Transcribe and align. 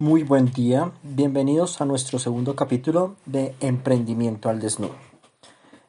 Muy 0.00 0.22
buen 0.22 0.52
día, 0.52 0.92
bienvenidos 1.02 1.80
a 1.80 1.84
nuestro 1.84 2.20
segundo 2.20 2.54
capítulo 2.54 3.16
de 3.26 3.56
Emprendimiento 3.58 4.48
al 4.48 4.60
Desnudo. 4.60 4.94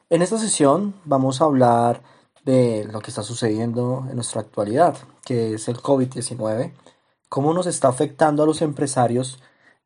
En 0.08 0.20
esta 0.20 0.36
sesión 0.36 0.94
vamos 1.04 1.40
a 1.40 1.44
hablar 1.44 2.02
de 2.44 2.88
lo 2.90 2.98
que 3.02 3.12
está 3.12 3.22
sucediendo 3.22 4.04
en 4.08 4.16
nuestra 4.16 4.40
actualidad, 4.40 4.96
que 5.24 5.54
es 5.54 5.68
el 5.68 5.76
COVID-19, 5.76 6.72
cómo 7.28 7.54
nos 7.54 7.68
está 7.68 7.86
afectando 7.86 8.42
a 8.42 8.46
los 8.46 8.62
empresarios 8.62 9.40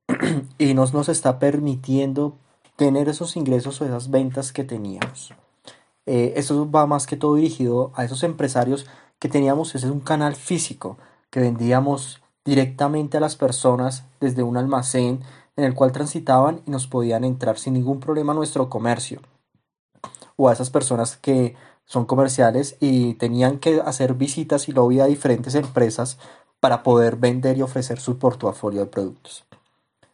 y 0.56 0.72
nos, 0.72 0.94
nos 0.94 1.10
está 1.10 1.38
permitiendo 1.38 2.38
tener 2.76 3.10
esos 3.10 3.36
ingresos 3.36 3.78
o 3.82 3.84
esas 3.84 4.08
ventas 4.08 4.52
que 4.52 4.64
teníamos. 4.64 5.34
Eh, 6.06 6.32
esto 6.36 6.70
va 6.70 6.86
más 6.86 7.06
que 7.06 7.18
todo 7.18 7.34
dirigido 7.34 7.92
a 7.94 8.06
esos 8.06 8.22
empresarios 8.22 8.86
que 9.18 9.28
teníamos, 9.28 9.74
ese 9.74 9.86
es 9.86 9.92
un 9.92 10.00
canal 10.00 10.34
físico, 10.34 10.96
que 11.28 11.40
vendíamos 11.40 12.23
directamente 12.44 13.16
a 13.16 13.20
las 13.20 13.36
personas 13.36 14.04
desde 14.20 14.42
un 14.42 14.56
almacén 14.56 15.20
en 15.56 15.64
el 15.64 15.74
cual 15.74 15.92
transitaban 15.92 16.62
y 16.66 16.70
nos 16.70 16.86
podían 16.86 17.24
entrar 17.24 17.58
sin 17.58 17.74
ningún 17.74 18.00
problema 18.00 18.32
a 18.32 18.36
nuestro 18.36 18.68
comercio. 18.68 19.20
O 20.36 20.48
a 20.48 20.52
esas 20.52 20.70
personas 20.70 21.16
que 21.16 21.54
son 21.84 22.06
comerciales 22.06 22.76
y 22.80 23.14
tenían 23.14 23.58
que 23.58 23.80
hacer 23.80 24.14
visitas 24.14 24.68
y 24.68 24.72
lobby 24.72 25.00
a 25.00 25.06
diferentes 25.06 25.54
empresas 25.54 26.18
para 26.60 26.82
poder 26.82 27.16
vender 27.16 27.58
y 27.58 27.62
ofrecer 27.62 28.00
su 28.00 28.18
portafolio 28.18 28.80
de 28.80 28.86
productos. 28.86 29.44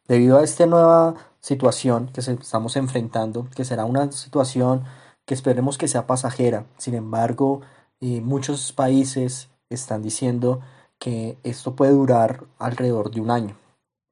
Debido 0.08 0.38
a 0.38 0.42
esta 0.42 0.66
nueva 0.66 1.14
situación 1.40 2.10
que 2.12 2.20
estamos 2.20 2.76
enfrentando, 2.76 3.46
que 3.54 3.64
será 3.64 3.84
una 3.84 4.10
situación 4.10 4.84
que 5.24 5.34
esperemos 5.34 5.78
que 5.78 5.86
sea 5.86 6.06
pasajera, 6.06 6.66
sin 6.76 6.94
embargo, 6.94 7.60
eh, 8.00 8.20
muchos 8.20 8.72
países 8.72 9.48
están 9.68 10.02
diciendo 10.02 10.60
que 11.00 11.38
esto 11.42 11.74
puede 11.74 11.92
durar 11.92 12.44
alrededor 12.58 13.10
de 13.10 13.20
un 13.20 13.32
año. 13.32 13.56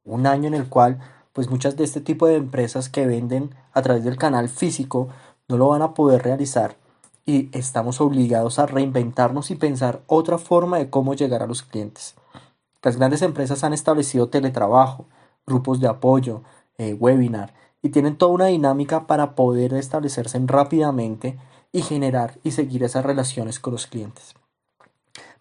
Un 0.05 0.27
año 0.27 0.49
en 0.49 0.55
el 0.55 0.69
cual 0.69 0.99
pues 1.33 1.49
muchas 1.49 1.77
de 1.77 1.85
este 1.85 2.01
tipo 2.01 2.27
de 2.27 2.35
empresas 2.35 2.89
que 2.89 3.07
venden 3.07 3.55
a 3.73 3.83
través 3.83 4.03
del 4.03 4.17
canal 4.17 4.49
físico 4.49 5.09
no 5.47 5.57
lo 5.57 5.69
van 5.69 5.83
a 5.83 5.95
poder 5.95 6.25
realizar 6.25 6.77
y 7.25 7.49
estamos 7.57 8.01
obligados 8.01 8.59
a 8.59 8.67
reinventarnos 8.67 9.53
y 9.53 9.55
pensar 9.55 10.03
otra 10.07 10.39
forma 10.39 10.79
de 10.79 10.91
cómo 10.91 11.15
llegar 11.15 11.43
a 11.43 11.47
los 11.47 11.63
clientes. 11.63 12.17
Las 12.83 12.97
grandes 12.97 13.23
empresas 13.23 13.63
han 13.63 13.73
establecido 13.73 14.31
teletrabajo, 14.31 15.05
grupos 15.47 15.79
de 15.79 15.87
apoyo, 15.89 16.43
eh, 16.79 16.95
webinar 16.95 17.55
y 17.83 17.91
tienen 17.91 18.17
toda 18.17 18.33
una 18.33 18.47
dinámica 18.47 19.07
para 19.07 19.35
poder 19.35 19.75
establecerse 19.75 20.41
rápidamente 20.45 21.39
y 21.71 21.83
generar 21.83 22.39
y 22.43 22.53
seguir 22.53 22.83
esas 22.83 23.05
relaciones 23.05 23.61
con 23.61 23.75
los 23.75 23.87
clientes. 23.87 24.35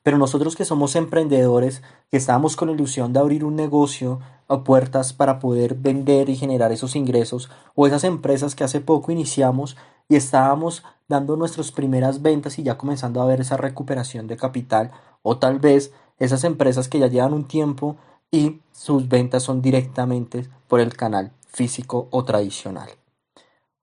Pero 0.08 0.18
nosotros 0.18 0.56
que 0.56 0.64
somos 0.64 0.96
emprendedores, 0.96 1.84
que 2.10 2.16
estamos 2.16 2.56
con 2.56 2.70
la 2.70 2.74
ilusión 2.74 3.12
de 3.12 3.20
abrir 3.20 3.44
un 3.44 3.58
negocio 3.58 4.22
a 4.48 4.64
puertas 4.64 5.12
para 5.12 5.38
poder 5.38 5.76
vender 5.76 6.30
y 6.30 6.38
generar 6.38 6.72
esos 6.72 6.96
ingresos, 6.96 7.50
o 7.76 7.88
esas 7.88 8.06
empresas 8.06 8.56
que 8.56 8.64
hace 8.64 8.80
poco 8.80 9.12
iniciamos 9.12 9.76
y 10.08 10.16
estábamos 10.16 10.86
dando 11.10 11.36
nuestras 11.36 11.74
primeras 11.74 12.22
ventas 12.22 12.58
y 12.58 12.64
ya 12.64 12.78
comenzando 12.78 13.22
a 13.22 13.26
ver 13.26 13.42
esa 13.42 13.58
recuperación 13.58 14.28
de 14.28 14.38
capital, 14.38 14.92
o 15.24 15.40
tal 15.40 15.60
vez 15.60 15.92
esas 16.20 16.46
empresas 16.46 16.88
que 16.88 17.00
ya 17.00 17.08
llevan 17.08 17.34
un 17.34 17.46
tiempo 17.46 17.98
y 18.32 18.62
sus 18.72 19.10
ventas 19.10 19.44
son 19.44 19.62
directamente 19.62 20.48
por 20.70 20.80
el 20.80 20.96
canal 20.96 21.34
físico 21.48 22.08
o 22.12 22.24
tradicional. 22.24 22.92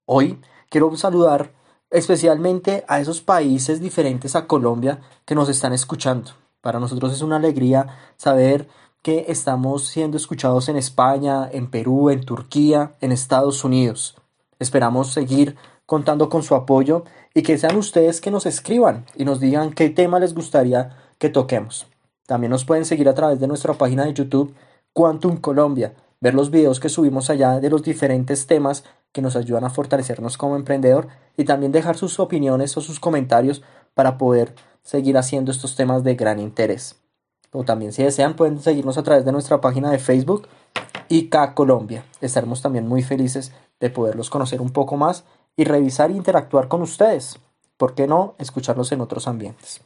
Hoy 0.06 0.41
quiero 0.70 0.97
saludar 0.97 1.52
especialmente 1.94 2.84
a 2.88 2.98
esos 2.98 3.20
países 3.20 3.80
diferentes 3.80 4.34
a 4.34 4.48
Colombia 4.48 4.98
que 5.24 5.36
nos 5.36 5.48
están 5.48 5.72
escuchando. 5.72 6.32
Para 6.60 6.80
nosotros 6.80 7.12
es 7.12 7.22
una 7.22 7.36
alegría 7.36 7.86
saber 8.16 8.66
que 9.00 9.26
estamos 9.28 9.86
siendo 9.86 10.16
escuchados 10.16 10.68
en 10.68 10.76
España, 10.76 11.48
en 11.52 11.70
Perú, 11.70 12.10
en 12.10 12.24
Turquía, 12.24 12.94
en 13.00 13.12
Estados 13.12 13.62
Unidos. 13.62 14.16
Esperamos 14.58 15.12
seguir 15.12 15.56
contando 15.86 16.28
con 16.28 16.42
su 16.42 16.56
apoyo 16.56 17.04
y 17.33 17.42
que 17.42 17.58
sean 17.58 17.77
ustedes 17.77 18.20
que 18.20 18.33
nos 18.33 18.44
escriban 18.44 19.06
y 19.14 19.24
nos 19.24 19.38
digan 19.38 19.72
qué 19.72 19.88
tema 19.88 20.18
les 20.18 20.34
gustaría 20.34 20.96
que 21.18 21.28
toquemos. 21.28 21.86
También 22.27 22.50
nos 22.50 22.64
pueden 22.64 22.86
seguir 22.86 23.08
a 23.08 23.14
través 23.14 23.38
de 23.38 23.46
nuestra 23.46 23.74
página 23.74 24.04
de 24.04 24.14
YouTube 24.14 24.52
Quantum 24.92 25.36
Colombia, 25.36 25.94
ver 26.20 26.34
los 26.34 26.50
videos 26.50 26.80
que 26.80 26.88
subimos 26.88 27.30
allá 27.30 27.60
de 27.60 27.70
los 27.70 27.84
diferentes 27.84 28.48
temas 28.48 28.83
que 29.14 29.23
nos 29.23 29.36
ayudan 29.36 29.63
a 29.63 29.70
fortalecernos 29.70 30.36
como 30.36 30.57
emprendedor 30.57 31.07
y 31.36 31.45
también 31.45 31.70
dejar 31.70 31.97
sus 31.97 32.19
opiniones 32.19 32.77
o 32.77 32.80
sus 32.80 32.98
comentarios 32.98 33.63
para 33.95 34.19
poder 34.19 34.57
seguir 34.83 35.17
haciendo 35.17 35.52
estos 35.52 35.77
temas 35.77 36.02
de 36.02 36.17
gran 36.17 36.41
interés. 36.41 36.97
O 37.52 37.63
también 37.63 37.92
si 37.92 38.02
desean 38.02 38.35
pueden 38.35 38.61
seguirnos 38.61 38.98
a 38.98 39.05
través 39.05 39.25
de 39.25 39.30
nuestra 39.30 39.61
página 39.61 39.92
de 39.92 40.01
Facebook 40.01 40.48
IK 41.08 41.55
Colombia. 41.55 42.05
Estaremos 42.20 42.61
también 42.61 42.89
muy 42.89 43.05
felices 43.05 43.52
de 43.79 43.89
poderlos 43.89 44.30
conocer 44.30 44.61
un 44.61 44.70
poco 44.70 44.97
más 44.97 45.23
y 45.57 45.63
revisar 45.63 46.11
e 46.11 46.14
interactuar 46.14 46.67
con 46.67 46.83
ustedes. 46.83 47.39
¿Por 47.77 47.95
qué 47.95 48.08
no 48.08 48.35
escucharlos 48.39 48.91
en 48.91 49.01
otros 49.01 49.29
ambientes? 49.29 49.81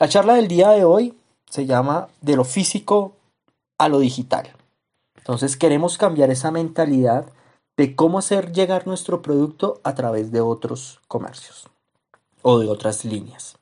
La 0.00 0.08
charla 0.08 0.34
del 0.34 0.48
día 0.48 0.70
de 0.70 0.84
hoy 0.84 1.16
se 1.48 1.64
llama 1.64 2.08
de 2.20 2.34
lo 2.34 2.42
físico 2.42 3.12
a 3.78 3.88
lo 3.88 4.00
digital. 4.00 4.50
Entonces 5.16 5.56
queremos 5.56 5.96
cambiar 5.96 6.32
esa 6.32 6.50
mentalidad 6.50 7.26
de 7.76 7.96
cómo 7.96 8.18
hacer 8.18 8.52
llegar 8.52 8.86
nuestro 8.86 9.22
producto 9.22 9.80
a 9.82 9.94
través 9.94 10.30
de 10.30 10.40
otros 10.40 11.00
comercios 11.08 11.68
o 12.42 12.58
de 12.58 12.68
otras 12.68 13.04
líneas. 13.04 13.56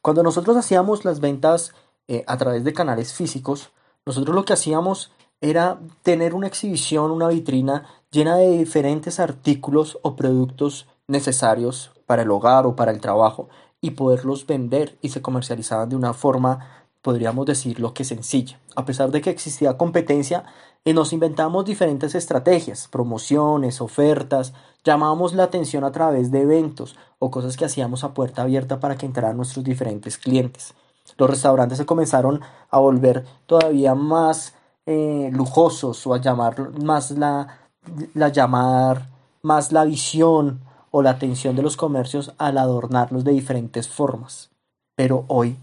Cuando 0.00 0.22
nosotros 0.22 0.56
hacíamos 0.56 1.04
las 1.04 1.20
ventas 1.20 1.72
eh, 2.08 2.24
a 2.26 2.36
través 2.36 2.64
de 2.64 2.72
canales 2.72 3.12
físicos, 3.12 3.70
nosotros 4.04 4.34
lo 4.34 4.44
que 4.44 4.54
hacíamos 4.54 5.12
era 5.40 5.78
tener 6.02 6.34
una 6.34 6.46
exhibición, 6.46 7.10
una 7.10 7.28
vitrina 7.28 7.86
llena 8.10 8.36
de 8.36 8.58
diferentes 8.58 9.20
artículos 9.20 9.98
o 10.02 10.16
productos 10.16 10.86
necesarios 11.06 11.92
para 12.06 12.22
el 12.22 12.30
hogar 12.30 12.66
o 12.66 12.74
para 12.74 12.90
el 12.90 13.00
trabajo 13.00 13.48
y 13.80 13.92
poderlos 13.92 14.46
vender 14.46 14.98
y 15.02 15.10
se 15.10 15.22
comercializaban 15.22 15.88
de 15.88 15.96
una 15.96 16.14
forma 16.14 16.82
podríamos 17.02 17.46
decirlo 17.46 17.92
que 17.92 18.04
sencilla. 18.04 18.58
A 18.76 18.84
pesar 18.84 19.10
de 19.10 19.20
que 19.20 19.30
existía 19.30 19.76
competencia, 19.76 20.44
y 20.84 20.92
nos 20.92 21.12
inventamos 21.12 21.64
diferentes 21.64 22.14
estrategias, 22.14 22.88
promociones, 22.88 23.80
ofertas, 23.80 24.52
llamábamos 24.84 25.34
la 25.34 25.44
atención 25.44 25.84
a 25.84 25.92
través 25.92 26.30
de 26.30 26.42
eventos 26.42 26.96
o 27.18 27.30
cosas 27.30 27.56
que 27.56 27.64
hacíamos 27.64 28.02
a 28.02 28.14
puerta 28.14 28.42
abierta 28.42 28.80
para 28.80 28.96
que 28.96 29.06
entraran 29.06 29.36
nuestros 29.36 29.64
diferentes 29.64 30.18
clientes. 30.18 30.74
Los 31.18 31.30
restaurantes 31.30 31.78
se 31.78 31.86
comenzaron 31.86 32.40
a 32.70 32.78
volver 32.78 33.24
todavía 33.46 33.94
más 33.94 34.54
eh, 34.86 35.30
lujosos 35.32 36.04
o 36.06 36.14
a 36.14 36.20
llamar 36.20 36.70
más 36.82 37.12
la, 37.12 37.68
la 38.14 38.28
llamar 38.28 39.08
más 39.42 39.72
la 39.72 39.84
visión 39.84 40.60
o 40.90 41.02
la 41.02 41.10
atención 41.10 41.56
de 41.56 41.62
los 41.62 41.76
comercios 41.76 42.32
al 42.38 42.58
adornarlos 42.58 43.24
de 43.24 43.32
diferentes 43.32 43.88
formas. 43.88 44.50
Pero 44.96 45.24
hoy, 45.28 45.56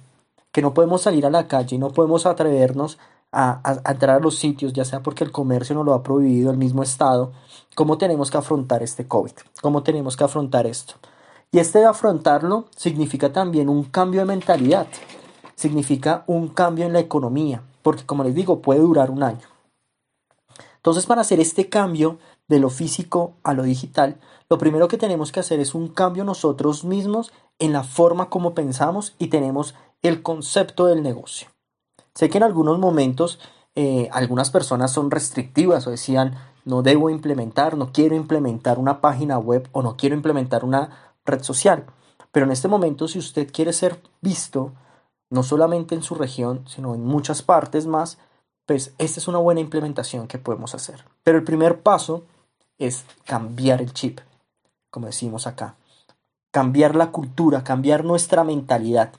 que 0.52 0.62
no 0.62 0.74
podemos 0.74 1.02
salir 1.02 1.26
a 1.26 1.30
la 1.30 1.48
calle, 1.48 1.78
no 1.78 1.92
podemos 1.92 2.26
atrevernos 2.26 2.98
a, 3.32 3.82
entrar 3.86 4.18
a 4.18 4.20
los 4.20 4.38
sitios, 4.38 4.74
ya 4.74 4.86
sea 4.86 5.02
porque 5.02 5.24
el 5.24 5.32
comercio 5.32 5.76
no 5.76 5.84
lo 5.84 5.94
ha 5.94 6.04
prohibido 6.04 6.52
el 6.52 6.58
mismo 6.58 6.84
Estado, 6.84 7.32
¿cómo 7.76 7.98
tenemos 7.98 8.32
que 8.32 8.38
afrontar 8.38 8.84
este 8.84 9.08
COVID? 9.08 9.34
¿Cómo 9.62 9.84
tenemos 9.84 10.18
que 10.18 10.24
afrontar 10.24 10.66
esto? 10.66 10.96
Y 11.52 11.60
este 11.60 11.80
de 11.80 11.86
afrontarlo 11.86 12.66
significa 12.76 13.32
también 13.32 13.70
un 13.70 13.84
cambio 13.84 14.22
de 14.22 14.28
mentalidad, 14.28 14.88
significa 15.56 16.24
un 16.28 16.50
cambio 16.50 16.86
en 16.86 16.94
la 16.94 17.00
economía, 17.00 17.64
porque 17.82 18.06
como 18.06 18.24
les 18.24 18.36
digo, 18.36 18.62
puede 18.62 18.82
durar 18.82 19.12
un 19.12 19.24
año. 19.24 19.48
Entonces, 20.78 21.06
para 21.06 21.22
hacer 21.22 21.40
este 21.40 21.68
cambio 21.68 22.20
de 22.48 22.60
lo 22.60 22.70
físico 22.70 23.34
a 23.44 23.54
lo 23.54 23.64
digital, 23.64 24.18
lo 24.50 24.58
primero 24.58 24.88
que 24.88 24.98
tenemos 24.98 25.32
que 25.32 25.42
hacer 25.42 25.60
es 25.60 25.76
un 25.76 25.90
cambio 25.90 26.24
nosotros 26.24 26.86
mismos 26.86 27.32
en 27.60 27.74
la 27.74 27.84
forma 27.84 28.30
como 28.30 28.54
pensamos 28.56 29.14
y 29.20 29.28
tenemos 29.28 29.76
el 30.02 30.24
concepto 30.24 30.86
del 30.86 31.04
negocio. 31.04 31.50
Sé 32.14 32.30
que 32.30 32.38
en 32.38 32.44
algunos 32.44 32.80
momentos 32.80 33.40
eh, 33.76 34.10
algunas 34.12 34.52
personas 34.52 34.92
son 34.92 35.12
restrictivas 35.12 35.88
o 35.88 35.92
decían 35.92 36.36
no 36.66 36.82
debo 36.82 37.10
implementar, 37.10 37.78
no 37.78 37.92
quiero 37.92 38.16
implementar 38.16 38.80
una 38.80 39.02
página 39.02 39.38
web 39.40 39.68
o 39.72 39.82
no 39.82 39.98
quiero 39.98 40.16
implementar 40.16 40.64
una 40.64 41.16
red 41.26 41.42
social. 41.42 41.86
Pero 42.32 42.46
en 42.46 42.52
este 42.52 42.68
momento, 42.68 43.08
si 43.08 43.18
usted 43.18 43.52
quiere 43.52 43.74
ser 43.74 44.00
visto, 44.22 44.74
no 45.30 45.44
solamente 45.44 45.96
en 45.96 46.04
su 46.04 46.16
región, 46.16 46.64
sino 46.68 46.94
en 46.94 47.04
muchas 47.04 47.42
partes 47.42 47.88
más, 47.88 48.18
pues 48.66 48.94
esta 48.98 49.20
es 49.20 49.28
una 49.28 49.40
buena 49.40 49.62
implementación 49.62 50.28
que 50.28 50.38
podemos 50.38 50.76
hacer. 50.76 51.06
Pero 51.24 51.40
el 51.40 51.44
primer 51.44 51.82
paso 51.82 52.24
es 52.78 53.06
cambiar 53.26 53.82
el 53.82 53.94
chip, 53.94 54.20
como 54.92 55.08
decimos 55.08 55.48
acá. 55.48 55.76
Cambiar 56.52 56.96
la 56.96 57.12
cultura, 57.12 57.64
cambiar 57.64 58.04
nuestra 58.06 58.44
mentalidad. 58.44 59.14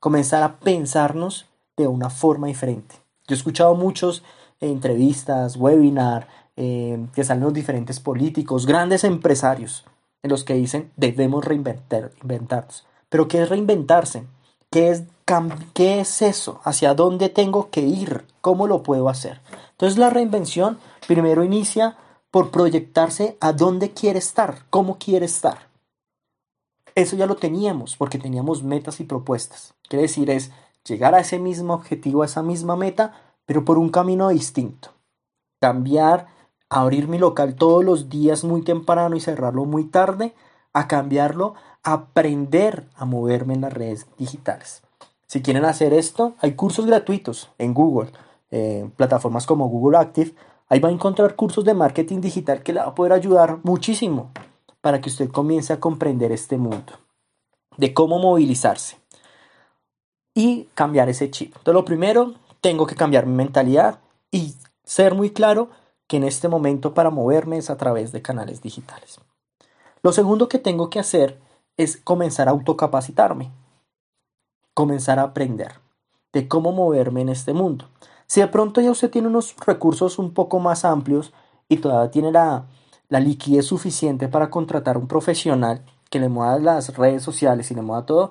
Comenzar 0.00 0.42
a 0.42 0.58
pensarnos 0.58 1.46
de 1.76 1.86
una 1.86 2.10
forma 2.10 2.46
diferente. 2.46 2.96
Yo 3.26 3.34
he 3.34 3.38
escuchado 3.38 3.74
muchos 3.74 4.22
eh, 4.60 4.70
entrevistas, 4.70 5.56
webinar, 5.56 6.28
eh, 6.56 7.06
que 7.14 7.24
salen 7.24 7.44
los 7.44 7.54
diferentes 7.54 8.00
políticos, 8.00 8.66
grandes 8.66 9.04
empresarios, 9.04 9.84
en 10.22 10.30
los 10.30 10.44
que 10.44 10.54
dicen 10.54 10.92
debemos 10.96 11.44
reinventar, 11.44 12.10
inventarnos. 12.22 12.86
Pero 13.08 13.28
¿qué 13.28 13.42
es 13.42 13.48
reinventarse? 13.48 14.24
¿Qué 14.70 14.90
es, 14.90 15.04
¿Qué 15.74 16.00
es 16.00 16.22
eso? 16.22 16.60
¿Hacia 16.64 16.94
dónde 16.94 17.28
tengo 17.28 17.70
que 17.70 17.80
ir? 17.80 18.24
¿Cómo 18.40 18.66
lo 18.66 18.82
puedo 18.82 19.08
hacer? 19.08 19.40
Entonces 19.72 19.98
la 19.98 20.10
reinvención 20.10 20.78
primero 21.06 21.42
inicia 21.42 21.96
por 22.30 22.50
proyectarse 22.50 23.36
a 23.40 23.52
dónde 23.52 23.90
quiere 23.90 24.18
estar, 24.18 24.64
cómo 24.70 24.98
quiere 24.98 25.26
estar. 25.26 25.70
Eso 26.94 27.16
ya 27.16 27.26
lo 27.26 27.36
teníamos 27.36 27.96
porque 27.96 28.18
teníamos 28.18 28.62
metas 28.62 29.00
y 29.00 29.04
propuestas. 29.04 29.74
Quiere 29.88 30.02
decir 30.02 30.30
es 30.30 30.50
llegar 30.86 31.14
a 31.14 31.20
ese 31.20 31.38
mismo 31.38 31.74
objetivo, 31.74 32.22
a 32.22 32.26
esa 32.26 32.42
misma 32.42 32.76
meta, 32.76 33.14
pero 33.46 33.64
por 33.64 33.78
un 33.78 33.90
camino 33.90 34.28
distinto. 34.28 34.90
Cambiar, 35.60 36.28
abrir 36.68 37.08
mi 37.08 37.18
local 37.18 37.54
todos 37.54 37.84
los 37.84 38.08
días 38.08 38.44
muy 38.44 38.62
temprano 38.62 39.16
y 39.16 39.20
cerrarlo 39.20 39.64
muy 39.64 39.84
tarde, 39.84 40.34
a 40.72 40.86
cambiarlo, 40.86 41.54
aprender 41.82 42.88
a 42.94 43.04
moverme 43.04 43.54
en 43.54 43.62
las 43.62 43.72
redes 43.72 44.06
digitales. 44.16 44.82
Si 45.26 45.42
quieren 45.42 45.64
hacer 45.64 45.92
esto, 45.92 46.34
hay 46.40 46.54
cursos 46.54 46.86
gratuitos 46.86 47.50
en 47.58 47.74
Google, 47.74 48.10
eh, 48.50 48.88
plataformas 48.96 49.46
como 49.46 49.68
Google 49.68 49.98
Active. 49.98 50.34
Ahí 50.68 50.80
va 50.80 50.88
a 50.88 50.92
encontrar 50.92 51.36
cursos 51.36 51.64
de 51.64 51.74
marketing 51.74 52.20
digital 52.20 52.62
que 52.62 52.72
le 52.72 52.80
va 52.80 52.86
a 52.86 52.94
poder 52.94 53.12
ayudar 53.12 53.58
muchísimo 53.62 54.30
para 54.80 55.00
que 55.00 55.08
usted 55.08 55.30
comience 55.30 55.72
a 55.72 55.80
comprender 55.80 56.32
este 56.32 56.56
mundo, 56.56 56.92
de 57.76 57.92
cómo 57.92 58.18
movilizarse 58.18 58.99
y 60.34 60.64
cambiar 60.74 61.08
ese 61.08 61.30
chip. 61.30 61.48
Entonces, 61.56 61.74
lo 61.74 61.84
primero, 61.84 62.34
tengo 62.60 62.86
que 62.86 62.94
cambiar 62.94 63.26
mi 63.26 63.34
mentalidad 63.34 63.98
y 64.30 64.54
ser 64.84 65.14
muy 65.14 65.30
claro 65.30 65.70
que 66.06 66.16
en 66.16 66.24
este 66.24 66.48
momento 66.48 66.94
para 66.94 67.10
moverme 67.10 67.58
es 67.58 67.70
a 67.70 67.76
través 67.76 68.12
de 68.12 68.22
canales 68.22 68.62
digitales. 68.62 69.20
Lo 70.02 70.12
segundo 70.12 70.48
que 70.48 70.58
tengo 70.58 70.90
que 70.90 70.98
hacer 70.98 71.38
es 71.76 71.96
comenzar 71.96 72.48
a 72.48 72.50
autocapacitarme, 72.50 73.50
comenzar 74.74 75.18
a 75.18 75.22
aprender 75.24 75.74
de 76.32 76.48
cómo 76.48 76.72
moverme 76.72 77.20
en 77.22 77.28
este 77.28 77.52
mundo. 77.52 77.88
Si 78.26 78.40
de 78.40 78.48
pronto 78.48 78.80
ya 78.80 78.90
usted 78.90 79.10
tiene 79.10 79.28
unos 79.28 79.56
recursos 79.66 80.18
un 80.18 80.32
poco 80.32 80.58
más 80.58 80.84
amplios 80.84 81.32
y 81.68 81.78
todavía 81.78 82.10
tiene 82.10 82.32
la, 82.32 82.66
la 83.08 83.20
liquidez 83.20 83.66
suficiente 83.66 84.28
para 84.28 84.50
contratar 84.50 84.96
un 84.96 85.06
profesional 85.06 85.84
que 86.10 86.18
le 86.18 86.28
mueva 86.28 86.58
las 86.58 86.96
redes 86.96 87.22
sociales 87.22 87.70
y 87.70 87.74
le 87.74 87.82
mueva 87.82 88.06
todo, 88.06 88.30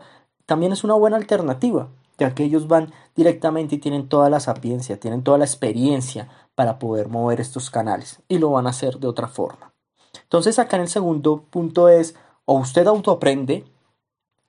también 0.50 0.72
es 0.72 0.84
una 0.84 0.96
buena 0.96 1.16
alternativa, 1.16 1.90
ya 2.18 2.34
que 2.34 2.44
ellos 2.44 2.68
van 2.68 2.92
directamente 3.16 3.76
y 3.76 3.78
tienen 3.78 4.10
toda 4.10 4.32
la 4.32 4.40
sapiencia, 4.40 5.00
tienen 5.00 5.22
toda 5.22 5.38
la 5.38 5.46
experiencia 5.46 6.28
para 6.56 6.80
poder 6.80 7.08
mover 7.08 7.40
estos 7.40 7.70
canales 7.70 8.24
y 8.28 8.40
lo 8.40 8.50
van 8.50 8.66
a 8.66 8.72
hacer 8.72 8.98
de 8.98 9.08
otra 9.08 9.28
forma. 9.28 9.76
Entonces 10.24 10.58
acá 10.58 10.78
en 10.78 10.82
el 10.82 10.88
segundo 10.88 11.44
punto 11.52 11.88
es, 11.88 12.16
o 12.46 12.56
usted 12.56 12.88
autoaprende, 12.88 13.64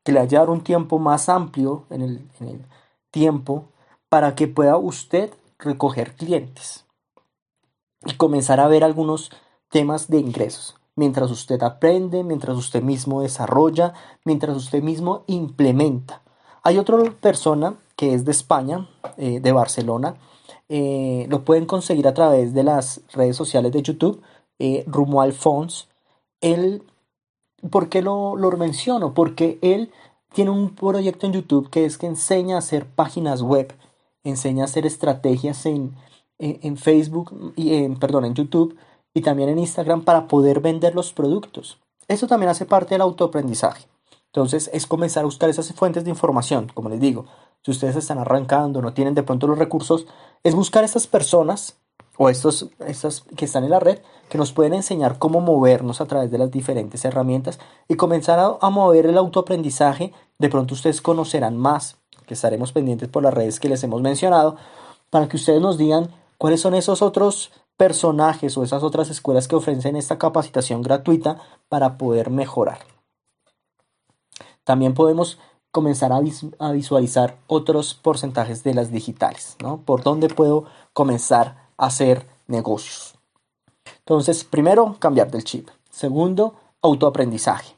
que 0.02 0.12
le 0.12 0.20
haya 0.20 0.38
dar 0.38 0.48
un 0.48 0.62
tiempo 0.62 0.98
más 0.98 1.28
amplio 1.28 1.84
en 1.90 2.00
el 2.00 2.64
tiempo 3.10 3.66
para 4.08 4.34
que 4.34 4.48
pueda 4.48 4.78
usted 4.78 5.34
recoger 5.58 6.16
clientes 6.16 6.86
y 8.06 8.14
comenzar 8.14 8.58
a 8.58 8.68
ver 8.68 8.84
algunos 8.84 9.30
temas 9.68 10.08
de 10.08 10.16
ingresos. 10.16 10.79
Mientras 10.96 11.30
usted 11.30 11.62
aprende, 11.62 12.24
mientras 12.24 12.56
usted 12.56 12.82
mismo 12.82 13.22
desarrolla, 13.22 13.94
mientras 14.24 14.56
usted 14.56 14.82
mismo 14.82 15.24
implementa. 15.26 16.22
Hay 16.62 16.78
otra 16.78 16.98
persona 17.20 17.76
que 17.96 18.14
es 18.14 18.24
de 18.24 18.32
España, 18.32 18.88
eh, 19.16 19.40
de 19.40 19.52
Barcelona. 19.52 20.16
Eh, 20.68 21.26
lo 21.28 21.44
pueden 21.44 21.66
conseguir 21.66 22.06
a 22.06 22.14
través 22.14 22.54
de 22.54 22.62
las 22.62 23.02
redes 23.12 23.36
sociales 23.36 23.72
de 23.72 23.82
YouTube, 23.82 24.22
eh, 24.58 24.84
Rumo 24.86 25.20
Alfons. 25.20 25.88
Él, 26.40 26.82
¿por 27.70 27.88
qué 27.88 28.02
lo, 28.02 28.36
lo 28.36 28.50
menciono? 28.52 29.14
Porque 29.14 29.58
él 29.62 29.90
tiene 30.32 30.50
un 30.50 30.74
proyecto 30.74 31.26
en 31.26 31.32
YouTube 31.32 31.70
que 31.70 31.84
es 31.84 31.98
que 31.98 32.06
enseña 32.06 32.56
a 32.56 32.60
hacer 32.60 32.86
páginas 32.86 33.42
web, 33.42 33.74
enseña 34.22 34.62
a 34.62 34.66
hacer 34.66 34.86
estrategias 34.86 35.66
en, 35.66 35.94
en, 36.38 36.76
Facebook 36.76 37.52
y 37.56 37.74
en, 37.74 37.98
perdón, 37.98 38.24
en 38.24 38.34
YouTube 38.34 38.76
y 39.14 39.22
también 39.22 39.48
en 39.48 39.58
Instagram 39.58 40.04
para 40.04 40.28
poder 40.28 40.60
vender 40.60 40.94
los 40.94 41.12
productos. 41.12 41.78
Eso 42.08 42.26
también 42.26 42.50
hace 42.50 42.66
parte 42.66 42.94
del 42.94 43.02
autoaprendizaje. 43.02 43.86
Entonces 44.26 44.70
es 44.72 44.86
comenzar 44.86 45.22
a 45.22 45.26
buscar 45.26 45.50
esas 45.50 45.72
fuentes 45.72 46.04
de 46.04 46.10
información, 46.10 46.70
como 46.72 46.88
les 46.88 47.00
digo. 47.00 47.26
Si 47.62 47.70
ustedes 47.70 47.96
están 47.96 48.18
arrancando, 48.18 48.80
no 48.80 48.94
tienen 48.94 49.14
de 49.14 49.22
pronto 49.22 49.46
los 49.46 49.58
recursos, 49.58 50.06
es 50.44 50.54
buscar 50.54 50.84
estas 50.84 51.06
personas 51.06 51.76
o 52.16 52.28
estos, 52.28 52.68
estas 52.86 53.22
que 53.36 53.44
están 53.44 53.64
en 53.64 53.70
la 53.70 53.80
red 53.80 53.98
que 54.28 54.38
nos 54.38 54.52
pueden 54.52 54.74
enseñar 54.74 55.18
cómo 55.18 55.40
movernos 55.40 56.00
a 56.00 56.06
través 56.06 56.30
de 56.30 56.38
las 56.38 56.50
diferentes 56.50 57.04
herramientas 57.04 57.58
y 57.88 57.96
comenzar 57.96 58.38
a, 58.38 58.56
a 58.60 58.70
mover 58.70 59.06
el 59.06 59.18
autoaprendizaje. 59.18 60.12
De 60.38 60.48
pronto 60.48 60.74
ustedes 60.74 61.00
conocerán 61.00 61.56
más, 61.56 61.96
que 62.26 62.34
estaremos 62.34 62.72
pendientes 62.72 63.08
por 63.08 63.24
las 63.24 63.34
redes 63.34 63.58
que 63.58 63.68
les 63.68 63.82
hemos 63.82 64.00
mencionado, 64.00 64.56
para 65.10 65.28
que 65.28 65.36
ustedes 65.36 65.60
nos 65.60 65.78
digan 65.78 66.10
cuáles 66.38 66.60
son 66.60 66.74
esos 66.74 67.02
otros 67.02 67.50
personajes 67.80 68.58
o 68.58 68.62
esas 68.62 68.82
otras 68.82 69.08
escuelas 69.08 69.48
que 69.48 69.56
ofrecen 69.56 69.96
esta 69.96 70.18
capacitación 70.18 70.82
gratuita 70.82 71.40
para 71.70 71.96
poder 71.96 72.28
mejorar. 72.28 72.80
También 74.64 74.92
podemos 74.92 75.38
comenzar 75.70 76.12
a, 76.12 76.20
visualizar 76.72 77.38
otros 77.46 77.94
porcentajes 77.94 78.62
de 78.64 78.74
las 78.74 78.92
digitales, 78.92 79.56
¿no? 79.62 79.78
Por 79.80 80.02
dónde 80.02 80.28
puedo 80.28 80.66
comenzar 80.92 81.70
a 81.78 81.86
hacer 81.86 82.26
negocios. 82.48 83.14
Entonces, 84.00 84.44
primero, 84.44 84.96
cambiar 84.98 85.30
del 85.30 85.44
chip. 85.44 85.70
Segundo, 85.88 86.56
autoaprendizaje. 86.82 87.76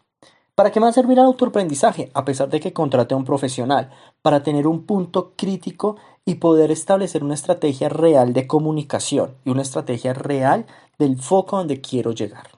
¿Para 0.57 0.73
qué 0.73 0.81
me 0.81 0.87
va 0.87 0.91
a 0.91 0.95
servir 0.95 1.19
el 1.19 1.27
autoaprendizaje? 1.27 2.11
A 2.13 2.25
pesar 2.25 2.49
de 2.49 2.59
que 2.59 2.73
contrate 2.73 3.15
a 3.15 3.17
un 3.17 3.25
profesional, 3.25 3.91
para 4.21 4.43
tener 4.43 4.67
un 4.67 4.85
punto 4.85 5.35
crítico 5.37 5.95
y 6.25 6.37
poder 6.37 6.71
establecer 6.71 7.25
una 7.25 7.35
estrategia 7.35 7.89
real 7.89 8.33
de 8.33 8.47
comunicación 8.47 9.35
y 9.45 9.51
una 9.51 9.63
estrategia 9.63 10.13
real 10.15 10.67
del 10.99 11.21
foco 11.21 11.57
donde 11.57 11.81
quiero 11.81 12.13
llegar. 12.13 12.51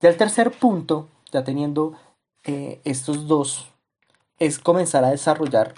Y 0.00 0.06
el 0.06 0.16
tercer 0.16 0.52
punto, 0.52 1.08
ya 1.32 1.44
teniendo 1.44 1.94
eh, 2.44 2.80
estos 2.84 3.26
dos, 3.26 3.66
es 4.38 4.58
comenzar 4.58 5.04
a 5.04 5.10
desarrollar 5.10 5.74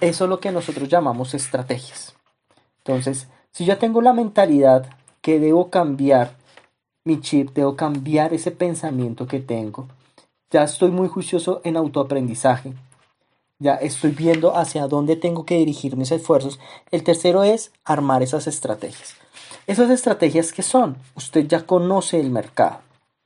eso 0.00 0.24
es 0.24 0.30
lo 0.30 0.38
que 0.38 0.52
nosotros 0.52 0.88
llamamos 0.88 1.34
estrategias. 1.34 2.14
Entonces, 2.84 3.28
si 3.50 3.64
ya 3.64 3.78
tengo 3.78 4.00
la 4.00 4.12
mentalidad 4.12 4.88
que 5.20 5.40
debo 5.40 5.70
cambiar 5.70 6.36
mi 7.04 7.20
chip, 7.20 7.50
debo 7.52 7.74
cambiar 7.74 8.32
ese 8.32 8.52
pensamiento 8.52 9.26
que 9.26 9.40
tengo, 9.40 9.88
ya 10.50 10.62
estoy 10.62 10.90
muy 10.90 11.08
juicioso 11.08 11.60
en 11.64 11.76
autoaprendizaje, 11.76 12.74
ya 13.58 13.74
estoy 13.74 14.12
viendo 14.12 14.56
hacia 14.56 14.86
dónde 14.86 15.16
tengo 15.16 15.44
que 15.44 15.56
dirigir 15.56 15.96
mis 15.96 16.12
esfuerzos. 16.12 16.60
El 16.90 17.02
tercero 17.02 17.42
es 17.42 17.72
armar 17.84 18.22
esas 18.22 18.46
estrategias. 18.46 19.14
Esas 19.66 19.90
estrategias 19.90 20.52
que 20.52 20.62
son, 20.62 20.96
usted 21.16 21.46
ya 21.46 21.66
conoce 21.66 22.20
el 22.20 22.30
mercado. 22.30 22.80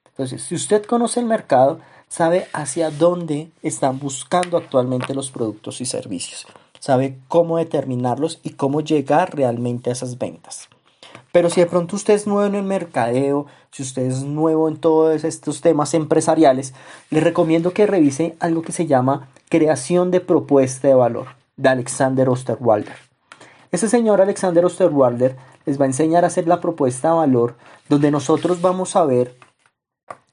Entonces, 0.08 0.42
si 0.42 0.54
usted 0.54 0.84
conoce 0.84 1.20
el 1.20 1.26
mercado, 1.26 1.80
sabe 2.08 2.48
hacia 2.52 2.90
dónde 2.90 3.50
están 3.62 3.98
buscando 3.98 4.56
actualmente 4.56 5.14
los 5.14 5.30
productos 5.30 5.80
y 5.80 5.86
servicios. 5.86 6.46
Sabe 6.78 7.18
cómo 7.28 7.58
determinarlos 7.58 8.40
y 8.42 8.50
cómo 8.50 8.80
llegar 8.80 9.36
realmente 9.36 9.90
a 9.90 9.92
esas 9.92 10.18
ventas. 10.18 10.68
Pero 11.30 11.48
si 11.48 11.60
de 11.60 11.66
pronto 11.66 11.96
usted 11.96 12.14
es 12.14 12.26
nuevo 12.26 12.44
en 12.44 12.54
el 12.54 12.64
mercadeo, 12.64 13.46
si 13.72 13.82
usted 13.82 14.02
es 14.02 14.22
nuevo 14.22 14.68
en 14.68 14.76
todos 14.76 15.24
estos 15.24 15.62
temas 15.62 15.94
empresariales, 15.94 16.74
le 17.10 17.20
recomiendo 17.20 17.72
que 17.72 17.86
revise 17.86 18.36
algo 18.38 18.60
que 18.60 18.72
se 18.72 18.86
llama 18.86 19.30
creación 19.48 20.10
de 20.10 20.20
propuesta 20.20 20.88
de 20.88 20.94
valor 20.94 21.28
de 21.56 21.70
Alexander 21.70 22.28
Osterwalder. 22.28 22.96
Ese 23.70 23.88
señor 23.88 24.20
Alexander 24.20 24.62
Osterwalder 24.66 25.36
les 25.64 25.80
va 25.80 25.86
a 25.86 25.88
enseñar 25.88 26.24
a 26.24 26.26
hacer 26.26 26.46
la 26.46 26.60
propuesta 26.60 27.08
de 27.08 27.16
valor 27.16 27.56
donde 27.88 28.10
nosotros 28.10 28.60
vamos 28.60 28.94
a 28.94 29.06
ver 29.06 29.34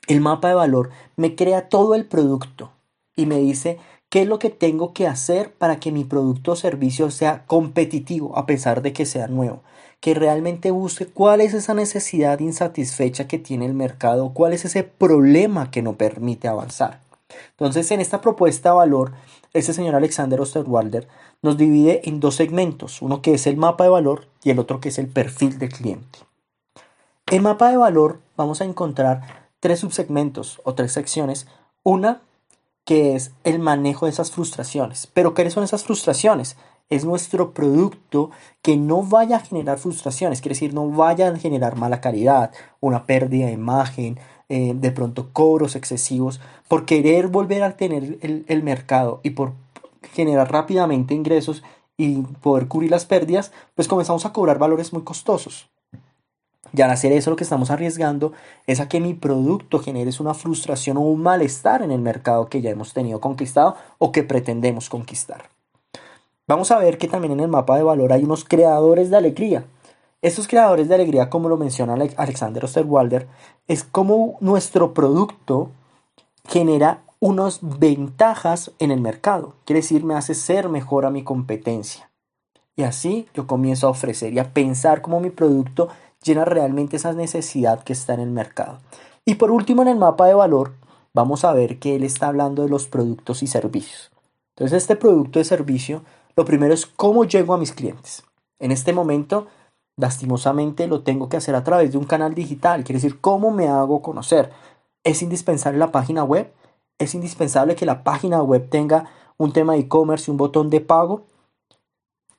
el 0.08 0.20
mapa 0.20 0.50
de 0.50 0.56
valor, 0.56 0.90
me 1.16 1.36
crea 1.36 1.70
todo 1.70 1.96
el 1.96 2.06
producto 2.06 2.72
y 3.16 3.26
me 3.26 3.38
dice 3.38 3.80
qué 4.10 4.24
es 4.24 4.28
lo 4.28 4.40
que 4.40 4.50
tengo 4.50 4.92
que 4.92 5.08
hacer 5.08 5.54
para 5.54 5.80
que 5.80 5.94
mi 5.94 6.04
producto 6.04 6.54
o 6.54 6.56
servicio 6.58 7.10
sea 7.10 7.46
competitivo 7.46 8.38
a 8.38 8.46
pesar 8.46 8.82
de 8.82 8.92
que 8.92 9.06
sea 9.06 9.28
nuevo 9.28 9.62
que 10.00 10.14
realmente 10.14 10.72
busque 10.72 11.06
cuál 11.06 11.42
es 11.42 11.54
esa 11.54 11.74
necesidad 11.74 12.40
insatisfecha 12.40 13.28
que 13.28 13.40
tiene 13.40 13.66
el 13.66 13.74
mercado, 13.74 14.32
cuál 14.34 14.54
es 14.54 14.66
ese 14.66 14.84
problema 14.84 15.72
que 15.72 15.82
no 15.82 15.94
permite 15.94 16.48
avanzar. 16.48 17.02
Entonces, 17.52 17.92
en 17.92 18.00
esta 18.00 18.22
propuesta 18.22 18.70
de 18.70 18.76
valor, 18.76 19.14
ese 19.54 19.74
señor 19.74 19.96
Alexander 19.96 20.40
Osterwalder 20.40 21.08
nos 21.42 21.58
divide 21.58 22.08
en 22.08 22.20
dos 22.20 22.36
segmentos, 22.36 23.02
uno 23.02 23.22
que 23.22 23.34
es 23.34 23.48
el 23.48 23.58
mapa 23.58 23.84
de 23.84 23.90
valor 23.90 24.28
y 24.44 24.52
el 24.52 24.60
otro 24.60 24.80
que 24.80 24.90
es 24.90 25.00
el 25.00 25.08
perfil 25.08 25.60
de 25.60 25.70
cliente. 25.70 26.20
En 27.32 27.44
mapa 27.44 27.70
de 27.70 27.78
valor 27.78 28.20
vamos 28.36 28.62
a 28.62 28.66
encontrar 28.66 29.48
tres 29.60 29.80
subsegmentos 29.80 30.62
o 30.64 30.74
tres 30.74 30.92
secciones. 30.92 31.48
Una 31.84 32.22
que 32.86 33.16
es 33.16 33.32
el 33.44 33.60
manejo 33.60 34.08
de 34.08 34.12
esas 34.12 34.32
frustraciones. 34.32 35.08
Pero 35.14 35.36
¿qué 35.36 35.48
son 35.52 35.64
esas 35.64 35.84
frustraciones? 35.84 36.58
Es 36.90 37.06
nuestro 37.06 37.54
producto 37.54 38.32
que 38.62 38.78
no 38.78 39.04
vaya 39.04 39.38
a 39.38 39.42
generar 39.42 39.78
frustraciones, 39.78 40.42
quiere 40.42 40.56
decir, 40.56 40.74
no 40.74 40.90
vaya 40.90 41.30
a 41.30 41.38
generar 41.38 41.76
mala 41.76 42.02
calidad, 42.02 42.52
una 42.80 43.06
pérdida 43.06 43.48
de 43.48 43.54
imagen, 43.54 44.20
eh, 44.50 44.74
de 44.76 44.92
pronto 44.92 45.30
cobros 45.32 45.76
excesivos, 45.76 46.42
por 46.68 46.86
querer 46.86 47.28
volver 47.28 47.64
a 47.64 47.78
tener 47.78 48.18
el, 48.22 48.46
el 48.48 48.64
mercado 48.64 49.20
y 49.24 49.32
por 49.32 49.54
generar 50.14 50.52
rápidamente 50.52 51.14
ingresos 51.14 51.64
y 51.98 52.22
poder 52.42 52.68
cubrir 52.68 52.90
las 52.90 53.06
pérdidas, 53.06 53.52
pues 53.76 53.88
comenzamos 53.88 54.26
a 54.26 54.34
cobrar 54.34 54.58
valores 54.58 54.94
muy 54.94 55.04
costosos. 55.04 55.70
Y 56.74 56.82
al 56.82 56.92
hacer 56.92 57.12
eso 57.12 57.30
lo 57.30 57.36
que 57.36 57.44
estamos 57.44 57.72
arriesgando 57.72 58.34
es 58.68 58.80
a 58.80 58.88
que 58.88 59.00
mi 59.00 59.14
producto 59.14 59.80
genere 59.80 60.12
una 60.20 60.34
frustración 60.34 60.98
o 60.98 61.02
un 61.02 61.22
malestar 61.22 61.82
en 61.82 61.92
el 61.92 62.00
mercado 62.00 62.48
que 62.48 62.62
ya 62.62 62.70
hemos 62.70 62.94
tenido 62.94 63.20
conquistado 63.20 63.76
o 63.98 64.12
que 64.12 64.24
pretendemos 64.24 64.90
conquistar. 64.90 65.50
Vamos 66.50 66.72
a 66.72 66.80
ver 66.80 66.98
que 66.98 67.08
también 67.08 67.34
en 67.34 67.42
el 67.42 67.48
mapa 67.48 67.78
de 67.78 67.84
valor 67.84 68.12
hay 68.12 68.24
unos 68.24 68.44
creadores 68.44 69.12
de 69.12 69.18
alegría. 69.18 69.66
Estos 70.24 70.48
creadores 70.48 70.90
de 70.90 70.96
alegría, 70.96 71.30
como 71.30 71.48
lo 71.48 71.58
menciona 71.58 71.94
Alexander 71.94 72.66
Osterwalder, 72.66 73.28
es 73.68 73.84
como 73.84 74.36
nuestro 74.42 74.96
producto 74.96 75.70
genera 76.48 77.04
unas 77.20 77.60
ventajas 77.62 78.72
en 78.80 78.90
el 78.90 79.00
mercado. 79.00 79.54
Quiere 79.64 79.82
decir, 79.82 80.04
me 80.04 80.16
hace 80.16 80.34
ser 80.34 80.70
mejor 80.70 81.06
a 81.06 81.12
mi 81.12 81.24
competencia. 81.24 82.10
Y 82.76 82.82
así 82.82 83.28
yo 83.36 83.46
comienzo 83.46 83.86
a 83.86 83.92
ofrecer 83.92 84.34
y 84.34 84.40
a 84.40 84.52
pensar 84.52 85.04
cómo 85.04 85.20
mi 85.20 85.30
producto 85.30 85.90
llena 86.24 86.46
realmente 86.46 86.96
esa 86.96 87.14
necesidad 87.14 87.84
que 87.84 87.94
está 87.94 88.16
en 88.16 88.22
el 88.22 88.32
mercado. 88.32 88.80
Y 89.24 89.36
por 89.36 89.52
último, 89.52 89.84
en 89.84 89.90
el 89.90 89.98
mapa 89.98 90.26
de 90.26 90.34
valor, 90.34 90.74
vamos 91.14 91.46
a 91.46 91.54
ver 91.54 91.78
que 91.78 91.96
él 91.96 92.04
está 92.04 92.26
hablando 92.26 92.64
de 92.64 92.70
los 92.70 92.88
productos 92.88 93.44
y 93.44 93.48
servicios. 93.48 94.10
Entonces, 94.56 94.82
este 94.82 94.96
producto 94.96 95.38
de 95.38 95.46
servicio, 95.46 96.02
lo 96.40 96.46
primero 96.46 96.74
es 96.74 96.86
cómo 96.86 97.26
llego 97.26 97.54
a 97.54 97.58
mis 97.58 97.74
clientes. 97.74 98.24
En 98.60 98.72
este 98.72 98.94
momento, 98.94 99.48
lastimosamente, 99.98 100.88
lo 100.88 101.04
tengo 101.04 101.28
que 101.28 101.36
hacer 101.36 101.54
a 101.54 101.66
través 101.66 101.92
de 101.92 101.98
un 101.98 102.06
canal 102.06 102.34
digital, 102.34 102.86
quiere 102.86 103.02
decir, 103.02 103.20
cómo 103.20 103.52
me 103.52 103.68
hago 103.68 104.02
conocer. 104.02 104.50
Es 105.04 105.22
indispensable 105.22 105.78
la 105.78 105.92
página 105.92 106.24
web, 106.24 106.50
es 106.98 107.14
indispensable 107.14 107.76
que 107.76 107.86
la 107.86 108.06
página 108.06 108.42
web 108.42 108.70
tenga 108.70 109.10
un 109.36 109.52
tema 109.52 109.74
de 109.74 109.80
e-commerce 109.80 110.28
y 110.28 110.32
un 110.32 110.38
botón 110.38 110.70
de 110.70 110.80
pago. 110.80 111.26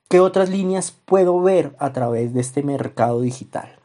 ¿Qué 0.09 0.19
otras 0.19 0.49
líneas 0.49 0.89
puedo 0.89 1.39
ver 1.39 1.75
a 1.77 1.93
través 1.93 2.33
de 2.33 2.41
este 2.41 2.63
mercado 2.63 3.21
digital? 3.21 3.77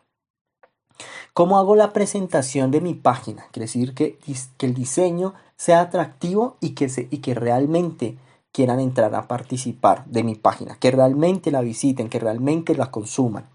¿Cómo 1.34 1.58
hago 1.58 1.76
la 1.76 1.92
presentación 1.92 2.70
de 2.70 2.80
mi 2.80 2.94
página? 2.94 3.48
Quiere 3.52 3.66
decir 3.66 3.92
que, 3.92 4.18
que 4.56 4.64
el 4.64 4.72
diseño 4.72 5.34
sea 5.56 5.80
atractivo 5.82 6.56
y 6.62 6.70
que, 6.70 6.88
se, 6.88 7.06
y 7.10 7.18
que 7.18 7.34
realmente 7.34 8.16
quieran 8.56 8.80
entrar 8.80 9.14
a 9.14 9.28
participar 9.28 10.04
de 10.06 10.24
mi 10.24 10.34
página, 10.34 10.76
que 10.80 10.90
realmente 10.90 11.50
la 11.50 11.60
visiten, 11.60 12.08
que 12.08 12.18
realmente 12.18 12.74
la 12.74 12.90
consuman. 12.90 13.48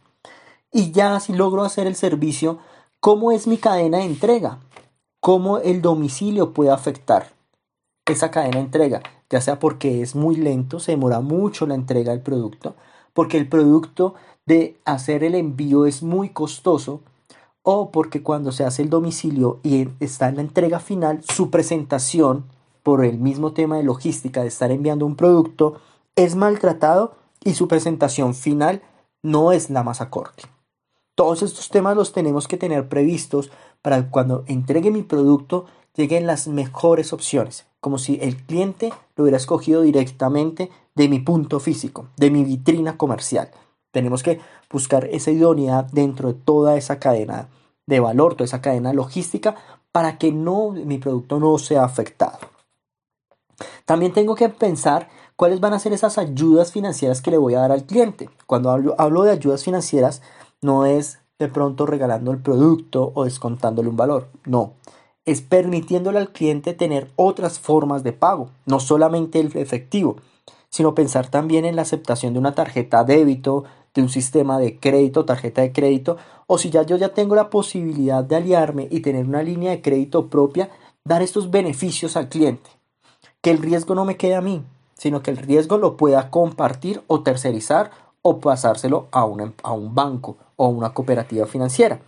Y 0.72 0.92
ya 0.92 1.20
si 1.20 1.34
logro 1.34 1.64
hacer 1.64 1.88
el 1.88 1.96
servicio, 1.96 2.60
¿cómo 3.00 3.32
es 3.32 3.48
mi 3.48 3.58
cadena 3.58 3.98
de 3.98 4.06
entrega? 4.06 4.60
cómo 5.22 5.60
el 5.60 5.82
domicilio 5.82 6.52
puede 6.52 6.72
afectar 6.72 7.28
esa 8.06 8.32
cadena 8.32 8.58
de 8.58 8.64
entrega, 8.64 9.02
ya 9.30 9.40
sea 9.40 9.60
porque 9.60 10.02
es 10.02 10.16
muy 10.16 10.36
lento, 10.36 10.80
se 10.80 10.92
demora 10.92 11.22
mucho 11.22 11.68
la 11.68 11.76
entrega 11.76 12.12
del 12.12 12.22
producto, 12.22 12.76
porque 13.14 13.38
el 13.38 13.48
producto 13.48 14.16
de 14.46 14.78
hacer 14.84 15.24
el 15.24 15.36
envío 15.36 15.86
es 15.86 16.02
muy 16.02 16.30
costoso, 16.30 17.02
o 17.62 17.92
porque 17.92 18.24
cuando 18.24 18.52
se 18.52 18.66
hace 18.66 18.82
el 18.82 18.90
domicilio 18.90 19.60
y 19.62 19.88
está 20.00 20.28
en 20.28 20.38
la 20.38 20.42
entrega 20.42 20.80
final, 20.80 21.22
su 21.24 21.52
presentación, 21.52 22.46
por 22.84 23.06
el 23.06 23.20
mismo 23.20 23.54
tema 23.54 23.78
de 23.78 23.84
logística 23.84 24.42
de 24.42 24.48
estar 24.48 24.72
enviando 24.72 25.06
un 25.06 25.16
producto, 25.16 25.80
es 26.16 26.36
maltratado 26.36 27.16
y 27.44 27.54
su 27.54 27.68
presentación 27.68 28.36
final 28.36 28.82
no 29.24 29.52
es 29.52 29.70
la 29.70 29.84
más 29.84 30.02
acorde. 30.02 30.44
Todos 31.16 31.44
estos 31.44 31.70
temas 31.70 31.96
los 31.96 32.14
tenemos 32.14 32.48
que 32.48 32.58
tener 32.58 32.90
previstos 32.90 33.52
para 33.82 34.02
que 34.02 34.10
cuando 34.10 34.44
entregue 34.48 34.92
mi 34.92 35.04
producto 35.04 35.66
lleguen 35.96 36.26
las 36.26 36.48
mejores 36.48 37.14
opciones, 37.14 37.66
como 37.80 37.98
si 37.98 38.18
el 38.22 38.38
cliente 38.38 38.94
lo 39.16 39.24
hubiera 39.24 39.38
escogido 39.38 39.82
directamente 39.82 40.72
de 40.96 41.10
mi 41.10 41.20
punto 41.20 41.60
físico, 41.60 42.08
de 42.18 42.32
mi 42.32 42.44
vitrina 42.44 42.98
comercial. 42.98 43.52
Tenemos 43.92 44.24
que 44.24 44.40
buscar 44.72 45.06
esa 45.06 45.32
idoneidad 45.32 45.86
dentro 45.92 46.30
de 46.30 46.40
toda 46.40 46.78
esa 46.78 47.00
cadena 47.00 47.50
de 47.88 48.00
valor, 48.00 48.36
toda 48.36 48.46
esa 48.46 48.62
cadena 48.62 48.94
logística, 48.94 49.56
para 49.92 50.18
que 50.18 50.32
no, 50.32 50.72
mi 50.72 50.98
producto 50.98 51.40
no 51.40 51.58
sea 51.58 51.84
afectado. 51.84 52.40
También 53.86 54.14
tengo 54.14 54.36
que 54.36 54.50
pensar 54.50 55.10
cuáles 55.36 55.60
van 55.60 55.74
a 55.74 55.80
ser 55.80 55.94
esas 55.94 56.18
ayudas 56.18 56.72
financieras 56.72 57.22
que 57.22 57.32
le 57.32 57.38
voy 57.38 57.56
a 57.56 57.62
dar 57.62 57.72
al 57.72 57.86
cliente. 57.86 58.30
Cuando 58.46 58.70
hablo, 58.70 59.24
de 59.24 59.32
ayudas 59.32 59.64
financieras, 59.64 60.22
no 60.62 60.86
es 60.86 61.20
de 61.40 61.48
pronto 61.48 61.86
regalando 61.86 62.32
el 62.32 62.38
producto 62.38 63.12
o 63.16 63.24
descontándole 63.24 63.90
un 63.90 63.98
valor. 63.98 64.28
No, 64.46 64.74
es 65.26 65.42
permitiéndole 65.42 66.20
al 66.20 66.32
cliente 66.32 66.74
tener 66.74 67.10
otras 67.16 67.60
formas 67.60 68.04
de 68.04 68.14
pago, 68.14 68.50
no 68.66 68.80
solamente 68.80 69.40
el 69.40 69.56
efectivo, 69.58 70.18
sino 70.70 70.94
pensar 70.94 71.30
también 71.30 71.66
en 71.66 71.76
la 71.76 71.82
aceptación 71.82 72.34
de 72.34 72.40
una 72.40 72.54
tarjeta 72.54 73.04
débito, 73.04 73.64
de 73.94 74.02
un 74.02 74.10
sistema 74.10 74.60
de 74.60 74.80
crédito, 74.80 75.26
tarjeta 75.26 75.62
de 75.62 75.72
crédito, 75.72 76.18
o 76.48 76.58
si 76.58 76.70
ya 76.70 76.84
yo 76.84 76.98
ya 76.98 77.10
tengo 77.14 77.36
la 77.36 77.50
posibilidad 77.50 78.24
de 78.24 78.36
aliarme 78.36 78.88
y 78.92 79.00
tener 79.00 79.26
una 79.26 79.44
línea 79.44 79.72
de 79.72 79.82
crédito 79.82 80.28
propia, 80.28 80.70
dar 81.04 81.22
estos 81.22 81.50
beneficios 81.50 82.16
al 82.16 82.30
cliente. 82.30 82.70
Que 83.42 83.52
el 83.52 83.58
riesgo 83.58 83.96
no 83.96 84.06
me 84.06 84.18
quede 84.18 84.36
a 84.36 84.42
mí, 84.42 84.64
sino 84.94 85.24
que 85.24 85.32
el 85.32 85.38
riesgo 85.38 85.78
lo 85.78 85.98
pueda 85.98 86.30
compartir 86.30 87.04
o 87.08 87.22
tercerizar 87.22 87.92
o 88.22 88.40
pasárselo 88.40 89.08
a, 89.12 89.22
a 89.22 89.72
un 89.74 89.96
banco 89.96 90.38
o 90.56 90.68
una 90.68 90.94
cooperativa 90.94 91.48
financiera. 91.48 92.00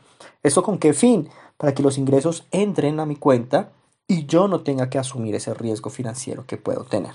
¿Eso 0.43 0.61
con 0.63 0.77
qué 0.77 0.93
fin? 0.93 1.29
Para 1.57 1.73
que 1.73 1.83
los 1.83 1.97
ingresos 1.97 2.45
entren 2.51 2.99
a 2.99 3.05
mi 3.05 3.15
cuenta 3.15 3.71
y 4.07 4.25
yo 4.25 4.47
no 4.47 4.61
tenga 4.61 4.89
que 4.89 4.99
asumir 4.99 5.35
ese 5.35 5.53
riesgo 5.53 5.89
financiero 5.89 6.45
que 6.45 6.57
puedo 6.57 6.83
tener. 6.83 7.13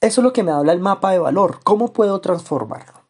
Eso 0.00 0.20
es 0.20 0.24
lo 0.24 0.32
que 0.32 0.42
me 0.42 0.52
habla 0.52 0.72
el 0.72 0.80
mapa 0.80 1.12
de 1.12 1.18
valor. 1.18 1.60
¿Cómo 1.64 1.92
puedo 1.92 2.20
transformarlo? 2.20 3.04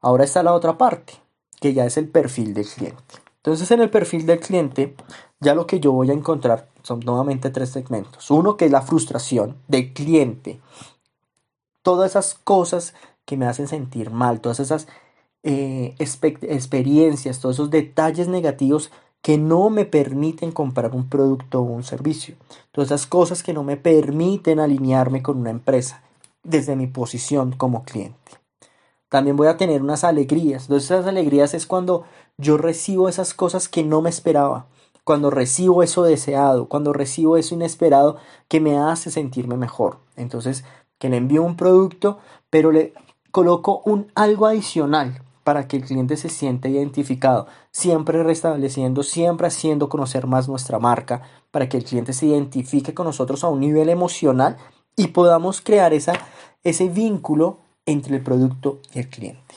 Ahora 0.00 0.24
está 0.24 0.42
la 0.42 0.54
otra 0.54 0.78
parte, 0.78 1.14
que 1.60 1.72
ya 1.72 1.84
es 1.84 1.96
el 1.96 2.08
perfil 2.08 2.54
del 2.54 2.66
cliente. 2.66 3.23
Entonces 3.44 3.70
en 3.72 3.82
el 3.82 3.90
perfil 3.90 4.24
del 4.24 4.40
cliente, 4.40 4.94
ya 5.38 5.54
lo 5.54 5.66
que 5.66 5.78
yo 5.78 5.92
voy 5.92 6.08
a 6.08 6.14
encontrar 6.14 6.70
son 6.82 7.00
nuevamente 7.00 7.50
tres 7.50 7.68
segmentos. 7.68 8.30
Uno 8.30 8.56
que 8.56 8.64
es 8.64 8.70
la 8.70 8.80
frustración 8.80 9.58
del 9.68 9.92
cliente. 9.92 10.62
Todas 11.82 12.12
esas 12.12 12.32
cosas 12.32 12.94
que 13.26 13.36
me 13.36 13.44
hacen 13.44 13.68
sentir 13.68 14.10
mal, 14.10 14.40
todas 14.40 14.60
esas 14.60 14.88
eh, 15.42 15.94
experiencias, 15.98 17.40
todos 17.40 17.56
esos 17.56 17.70
detalles 17.70 18.28
negativos 18.28 18.90
que 19.20 19.36
no 19.36 19.68
me 19.68 19.84
permiten 19.84 20.50
comprar 20.50 20.94
un 20.94 21.10
producto 21.10 21.60
o 21.60 21.64
un 21.64 21.84
servicio. 21.84 22.36
Todas 22.72 22.88
esas 22.88 23.06
cosas 23.06 23.42
que 23.42 23.52
no 23.52 23.62
me 23.62 23.76
permiten 23.76 24.58
alinearme 24.58 25.22
con 25.22 25.36
una 25.36 25.50
empresa 25.50 26.02
desde 26.44 26.76
mi 26.76 26.86
posición 26.86 27.52
como 27.52 27.84
cliente. 27.84 28.32
También 29.10 29.36
voy 29.36 29.48
a 29.48 29.56
tener 29.56 29.82
unas 29.82 30.02
alegrías. 30.02 30.62
Entonces 30.62 30.90
esas 30.90 31.06
alegrías 31.06 31.54
es 31.54 31.66
cuando 31.66 32.04
yo 32.38 32.56
recibo 32.56 33.08
esas 33.08 33.34
cosas 33.34 33.68
que 33.68 33.84
no 33.84 34.02
me 34.02 34.10
esperaba, 34.10 34.66
cuando 35.04 35.30
recibo 35.30 35.82
eso 35.82 36.02
deseado, 36.02 36.66
cuando 36.68 36.92
recibo 36.92 37.36
eso 37.36 37.54
inesperado 37.54 38.16
que 38.48 38.60
me 38.60 38.78
hace 38.78 39.10
sentirme 39.10 39.56
mejor. 39.56 39.98
Entonces, 40.16 40.64
que 40.98 41.10
le 41.10 41.18
envío 41.18 41.42
un 41.42 41.56
producto, 41.56 42.18
pero 42.48 42.72
le 42.72 42.94
coloco 43.30 43.82
un 43.84 44.10
algo 44.14 44.46
adicional 44.46 45.20
para 45.44 45.68
que 45.68 45.76
el 45.76 45.84
cliente 45.84 46.16
se 46.16 46.30
sienta 46.30 46.70
identificado, 46.70 47.46
siempre 47.70 48.22
restableciendo, 48.22 49.02
siempre 49.02 49.46
haciendo 49.46 49.90
conocer 49.90 50.26
más 50.26 50.48
nuestra 50.48 50.78
marca, 50.78 51.20
para 51.50 51.68
que 51.68 51.76
el 51.76 51.84
cliente 51.84 52.14
se 52.14 52.26
identifique 52.26 52.94
con 52.94 53.06
nosotros 53.06 53.44
a 53.44 53.48
un 53.48 53.60
nivel 53.60 53.90
emocional 53.90 54.56
y 54.96 55.08
podamos 55.08 55.60
crear 55.60 55.92
esa, 55.92 56.14
ese 56.62 56.88
vínculo 56.88 57.58
entre 57.84 58.16
el 58.16 58.22
producto 58.22 58.78
y 58.94 59.00
el 59.00 59.10
cliente. 59.10 59.56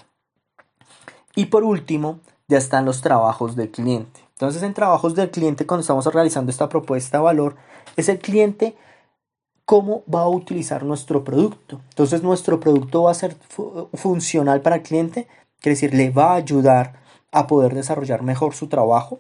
Y 1.36 1.46
por 1.46 1.64
último, 1.64 2.20
ya 2.48 2.58
están 2.58 2.86
los 2.86 3.02
trabajos 3.02 3.56
del 3.56 3.72
cliente. 3.72 4.22
Entonces, 4.34 4.64
en 4.64 4.74
trabajos 4.74 5.16
del 5.16 5.32
cliente, 5.32 5.66
cuando 5.66 5.82
estamos 5.82 6.06
realizando 6.06 6.52
esta 6.52 6.70
propuesta 6.70 7.18
de 7.18 7.24
valor, 7.24 7.56
es 7.96 8.10
el 8.10 8.20
cliente 8.20 8.76
cómo 9.66 10.04
va 10.14 10.22
a 10.22 10.30
utilizar 10.30 10.84
nuestro 10.84 11.24
producto. 11.24 11.82
Entonces, 11.90 12.24
nuestro 12.24 12.60
producto 12.60 13.04
va 13.04 13.12
a 13.12 13.16
ser 13.16 13.36
funcional 13.94 14.62
para 14.62 14.78
el 14.78 14.84
cliente, 14.84 15.28
Quiere 15.60 15.76
decir, 15.76 15.94
le 15.94 16.10
va 16.12 16.34
a 16.34 16.36
ayudar 16.36 17.00
a 17.32 17.48
poder 17.48 17.74
desarrollar 17.74 18.22
mejor 18.24 18.54
su 18.54 18.68
trabajo. 18.68 19.20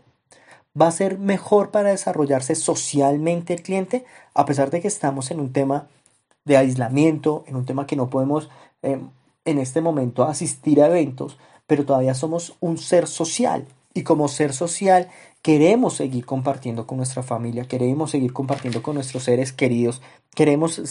Va 0.79 0.87
a 0.87 0.91
ser 0.91 1.17
mejor 1.17 1.71
para 1.71 1.89
desarrollarse 1.89 2.55
socialmente 2.55 3.53
el 3.53 3.63
cliente, 3.63 4.05
a 4.33 4.45
pesar 4.45 4.69
de 4.69 4.81
que 4.81 4.87
estamos 4.87 5.31
en 5.31 5.39
un 5.39 5.51
tema 5.51 5.87
de 6.45 6.57
aislamiento, 6.57 7.43
en 7.47 7.55
un 7.55 7.65
tema 7.65 7.87
que 7.87 7.95
no 7.95 8.09
podemos 8.09 8.49
em, 8.83 9.09
en 9.45 9.57
este 9.57 9.81
momento 9.81 10.23
asistir 10.23 10.81
a 10.81 10.87
eventos, 10.87 11.39
pero 11.67 11.85
todavía 11.85 12.13
somos 12.13 12.55
un 12.59 12.77
ser 12.77 13.07
social. 13.07 13.67
Y 13.93 14.03
como 14.03 14.27
ser 14.27 14.53
social 14.53 15.09
queremos 15.41 15.95
seguir 15.95 16.25
compartiendo 16.25 16.87
con 16.87 16.97
nuestra 16.97 17.23
familia, 17.23 17.67
queremos 17.67 18.11
seguir 18.11 18.33
compartiendo 18.33 18.81
con 18.81 18.95
nuestros 18.95 19.23
seres 19.23 19.53
queridos, 19.53 20.01
queremos 20.35 20.81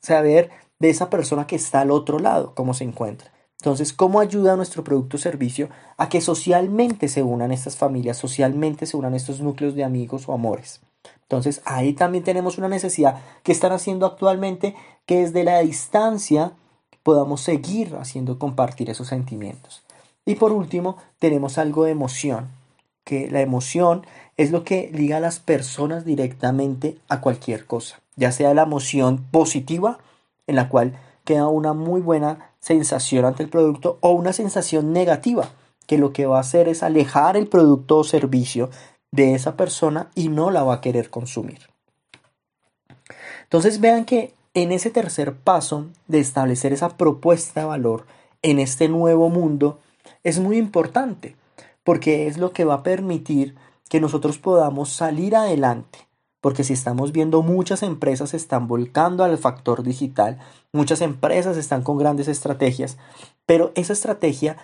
saber 0.00 0.50
de 0.78 0.90
esa 0.90 1.10
persona 1.10 1.46
que 1.46 1.56
está 1.56 1.80
al 1.82 1.90
otro 1.90 2.18
lado, 2.18 2.54
cómo 2.54 2.74
se 2.74 2.84
encuentra. 2.84 3.30
Entonces, 3.60 3.92
¿cómo 3.92 4.20
ayuda 4.20 4.56
nuestro 4.56 4.82
producto 4.82 5.18
o 5.18 5.20
servicio 5.20 5.68
a 5.98 6.08
que 6.08 6.22
socialmente 6.22 7.08
se 7.08 7.22
unan 7.22 7.52
estas 7.52 7.76
familias, 7.76 8.16
socialmente 8.16 8.86
se 8.86 8.96
unan 8.96 9.14
estos 9.14 9.40
núcleos 9.40 9.74
de 9.74 9.84
amigos 9.84 10.28
o 10.28 10.32
amores? 10.32 10.80
Entonces, 11.22 11.60
ahí 11.66 11.92
también 11.92 12.24
tenemos 12.24 12.56
una 12.56 12.68
necesidad 12.68 13.20
que 13.42 13.52
están 13.52 13.72
haciendo 13.72 14.06
actualmente 14.06 14.74
que 15.04 15.18
desde 15.18 15.44
la 15.44 15.60
distancia 15.60 16.52
podamos 17.02 17.42
seguir 17.42 17.94
haciendo 17.96 18.38
compartir 18.38 18.88
esos 18.88 19.08
sentimientos. 19.08 19.82
Y 20.24 20.34
por 20.36 20.52
último, 20.52 20.96
tenemos 21.18 21.58
algo 21.58 21.84
de 21.84 21.92
emoción, 21.92 22.48
que 23.04 23.30
la 23.30 23.40
emoción 23.40 24.06
es 24.36 24.50
lo 24.50 24.64
que 24.64 24.90
liga 24.92 25.16
a 25.16 25.20
las 25.20 25.40
personas 25.40 26.04
directamente 26.04 26.96
a 27.08 27.20
cualquier 27.20 27.66
cosa, 27.66 28.00
ya 28.16 28.32
sea 28.32 28.54
la 28.54 28.62
emoción 28.62 29.24
positiva, 29.30 29.98
en 30.46 30.56
la 30.56 30.68
cual 30.68 30.98
queda 31.24 31.48
una 31.48 31.72
muy 31.72 32.00
buena 32.00 32.52
sensación 32.60 33.24
ante 33.24 33.42
el 33.42 33.48
producto, 33.48 33.98
o 34.00 34.10
una 34.10 34.32
sensación 34.32 34.92
negativa, 34.92 35.50
que 35.86 35.98
lo 35.98 36.12
que 36.12 36.26
va 36.26 36.36
a 36.36 36.40
hacer 36.40 36.68
es 36.68 36.82
alejar 36.82 37.36
el 37.36 37.48
producto 37.48 37.98
o 37.98 38.04
servicio 38.04 38.70
de 39.10 39.34
esa 39.34 39.56
persona 39.56 40.10
y 40.14 40.28
no 40.28 40.50
la 40.50 40.62
va 40.62 40.74
a 40.74 40.80
querer 40.80 41.10
consumir. 41.10 41.68
Entonces 43.42 43.80
vean 43.80 44.04
que 44.04 44.32
en 44.54 44.72
ese 44.72 44.90
tercer 44.90 45.34
paso 45.34 45.86
de 46.06 46.20
establecer 46.20 46.72
esa 46.72 46.96
propuesta 46.96 47.60
de 47.60 47.66
valor 47.66 48.06
en 48.42 48.58
este 48.58 48.88
nuevo 48.88 49.28
mundo 49.28 49.80
es 50.24 50.38
muy 50.38 50.58
importante 50.58 51.36
porque 51.84 52.26
es 52.26 52.38
lo 52.38 52.52
que 52.52 52.64
va 52.64 52.74
a 52.74 52.82
permitir 52.82 53.54
que 53.88 54.00
nosotros 54.00 54.38
podamos 54.38 54.90
salir 54.90 55.34
adelante. 55.34 55.98
Porque 56.40 56.64
si 56.64 56.72
estamos 56.72 57.12
viendo 57.12 57.42
muchas 57.42 57.82
empresas 57.82 58.32
están 58.32 58.66
volcando 58.66 59.24
al 59.24 59.36
factor 59.36 59.82
digital, 59.82 60.38
muchas 60.72 61.02
empresas 61.02 61.58
están 61.58 61.82
con 61.82 61.98
grandes 61.98 62.28
estrategias, 62.28 62.96
pero 63.44 63.72
esa 63.74 63.92
estrategia 63.92 64.56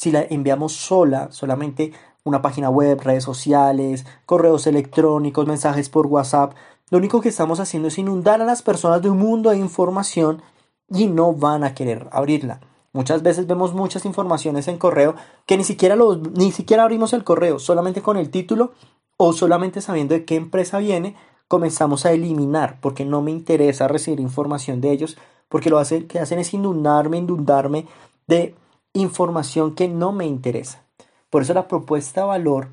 si 0.00 0.10
la 0.10 0.24
enviamos 0.30 0.72
sola, 0.72 1.28
solamente 1.30 1.92
una 2.24 2.40
página 2.40 2.70
web, 2.70 3.02
redes 3.02 3.22
sociales, 3.22 4.06
correos 4.24 4.66
electrónicos, 4.66 5.46
mensajes 5.46 5.90
por 5.90 6.06
WhatsApp, 6.06 6.54
lo 6.88 6.96
único 6.96 7.20
que 7.20 7.28
estamos 7.28 7.60
haciendo 7.60 7.88
es 7.88 7.98
inundar 7.98 8.40
a 8.40 8.46
las 8.46 8.62
personas 8.62 9.02
de 9.02 9.10
un 9.10 9.18
mundo 9.18 9.50
de 9.50 9.58
información 9.58 10.40
y 10.88 11.06
no 11.06 11.34
van 11.34 11.64
a 11.64 11.74
querer 11.74 12.08
abrirla. 12.12 12.60
Muchas 12.92 13.22
veces 13.22 13.46
vemos 13.46 13.72
muchas 13.72 14.04
informaciones 14.04 14.66
en 14.66 14.78
correo 14.78 15.14
que 15.46 15.56
ni 15.56 15.64
siquiera, 15.64 15.94
los, 15.94 16.20
ni 16.32 16.50
siquiera 16.50 16.82
abrimos 16.82 17.12
el 17.12 17.22
correo, 17.22 17.58
solamente 17.58 18.02
con 18.02 18.16
el 18.16 18.30
título 18.30 18.72
o 19.16 19.32
solamente 19.32 19.80
sabiendo 19.80 20.14
de 20.14 20.24
qué 20.24 20.34
empresa 20.34 20.78
viene, 20.78 21.14
comenzamos 21.46 22.04
a 22.06 22.12
eliminar 22.12 22.78
porque 22.80 23.04
no 23.04 23.22
me 23.22 23.30
interesa 23.30 23.86
recibir 23.86 24.18
información 24.18 24.80
de 24.80 24.90
ellos, 24.90 25.18
porque 25.48 25.70
lo 25.70 25.80
que 26.08 26.18
hacen 26.18 26.38
es 26.38 26.54
inundarme, 26.54 27.18
inundarme 27.18 27.86
de 28.26 28.54
información 28.92 29.74
que 29.74 29.86
no 29.86 30.12
me 30.12 30.26
interesa. 30.26 30.82
Por 31.28 31.42
eso 31.42 31.54
la 31.54 31.68
propuesta 31.68 32.22
de 32.22 32.26
valor 32.26 32.68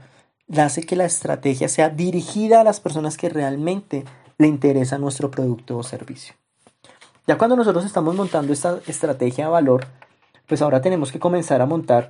hace 0.58 0.84
que 0.84 0.96
la 0.96 1.06
estrategia 1.06 1.70
sea 1.70 1.90
dirigida 1.90 2.62
a 2.62 2.64
las 2.64 2.80
personas 2.80 3.18
que 3.18 3.30
realmente 3.30 4.06
le 4.38 4.48
interesa 4.48 4.98
nuestro 4.98 5.30
producto 5.30 5.78
o 5.78 5.84
servicio. 5.84 6.36
Ya 7.28 7.38
cuando 7.38 7.56
nosotros 7.56 7.86
estamos 7.86 8.16
montando 8.16 8.54
esta 8.54 8.80
estrategia 8.88 9.46
de 9.46 9.52
valor, 9.52 9.86
pues 10.48 10.62
ahora 10.62 10.82
tenemos 10.82 11.12
que 11.12 11.20
comenzar 11.20 11.62
a 11.62 11.66
montar 11.66 12.10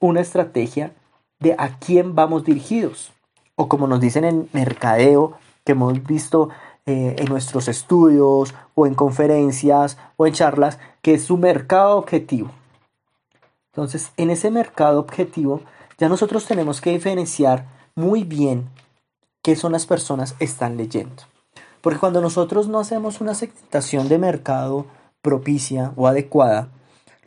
una 0.00 0.20
estrategia 0.20 0.92
de 1.38 1.54
a 1.58 1.78
quién 1.78 2.14
vamos 2.14 2.44
dirigidos. 2.44 3.12
O 3.54 3.68
como 3.68 3.86
nos 3.86 4.00
dicen 4.00 4.24
en 4.24 4.48
mercadeo, 4.52 5.38
que 5.64 5.72
hemos 5.72 6.04
visto 6.04 6.50
eh, 6.84 7.16
en 7.18 7.26
nuestros 7.26 7.68
estudios 7.68 8.54
o 8.74 8.86
en 8.86 8.94
conferencias 8.94 9.98
o 10.16 10.26
en 10.26 10.34
charlas, 10.34 10.78
que 11.02 11.14
es 11.14 11.24
su 11.24 11.38
mercado 11.38 11.96
objetivo. 11.96 12.50
Entonces, 13.72 14.12
en 14.16 14.30
ese 14.30 14.50
mercado 14.50 15.00
objetivo, 15.00 15.62
ya 15.98 16.08
nosotros 16.08 16.46
tenemos 16.46 16.80
que 16.80 16.90
diferenciar 16.90 17.66
muy 17.94 18.24
bien 18.24 18.68
qué 19.42 19.56
son 19.56 19.72
las 19.72 19.86
personas 19.86 20.34
están 20.38 20.76
leyendo. 20.76 21.24
Porque 21.80 21.98
cuando 21.98 22.20
nosotros 22.20 22.68
no 22.68 22.78
hacemos 22.78 23.20
una 23.20 23.34
segmentación 23.34 24.08
de 24.08 24.18
mercado 24.18 24.86
propicia 25.22 25.92
o 25.96 26.06
adecuada, 26.06 26.68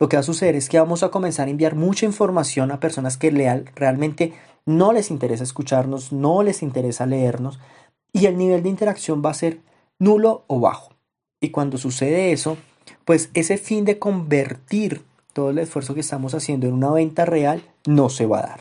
lo 0.00 0.08
que 0.08 0.16
va 0.16 0.20
a 0.20 0.24
suceder 0.24 0.56
es 0.56 0.70
que 0.70 0.80
vamos 0.80 1.02
a 1.02 1.10
comenzar 1.10 1.46
a 1.46 1.50
enviar 1.50 1.76
mucha 1.76 2.06
información 2.06 2.72
a 2.72 2.80
personas 2.80 3.18
que 3.18 3.30
realmente 3.76 4.32
no 4.64 4.94
les 4.94 5.10
interesa 5.10 5.44
escucharnos, 5.44 6.10
no 6.10 6.42
les 6.42 6.62
interesa 6.62 7.04
leernos 7.04 7.60
y 8.12 8.24
el 8.24 8.38
nivel 8.38 8.62
de 8.62 8.70
interacción 8.70 9.22
va 9.24 9.30
a 9.30 9.34
ser 9.34 9.60
nulo 9.98 10.44
o 10.46 10.58
bajo. 10.58 10.94
Y 11.38 11.50
cuando 11.50 11.76
sucede 11.76 12.32
eso, 12.32 12.56
pues 13.04 13.30
ese 13.34 13.58
fin 13.58 13.84
de 13.84 13.98
convertir 13.98 15.04
todo 15.34 15.50
el 15.50 15.58
esfuerzo 15.58 15.94
que 15.94 16.00
estamos 16.00 16.34
haciendo 16.34 16.66
en 16.66 16.72
una 16.72 16.90
venta 16.90 17.26
real 17.26 17.62
no 17.86 18.08
se 18.08 18.24
va 18.24 18.38
a 18.38 18.46
dar. 18.46 18.60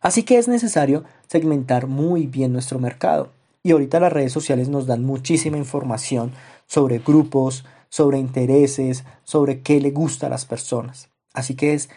Así 0.00 0.24
que 0.24 0.38
es 0.38 0.48
necesario 0.48 1.04
segmentar 1.28 1.86
muy 1.86 2.26
bien 2.26 2.52
nuestro 2.52 2.80
mercado. 2.80 3.30
Y 3.62 3.70
ahorita 3.70 4.00
las 4.00 4.12
redes 4.12 4.32
sociales 4.32 4.68
nos 4.68 4.86
dan 4.86 5.04
muchísima 5.04 5.58
información 5.58 6.32
sobre 6.66 6.98
grupos, 6.98 7.64
sobre 7.88 8.18
intereses, 8.18 9.04
sobre 9.24 9.62
qué 9.62 9.80
le 9.80 9.90
gusta 9.90 10.26
a 10.26 10.30
las 10.30 10.46
personas. 10.46 11.08
Así 11.32 11.54
que 11.54 11.74
es 11.74 11.88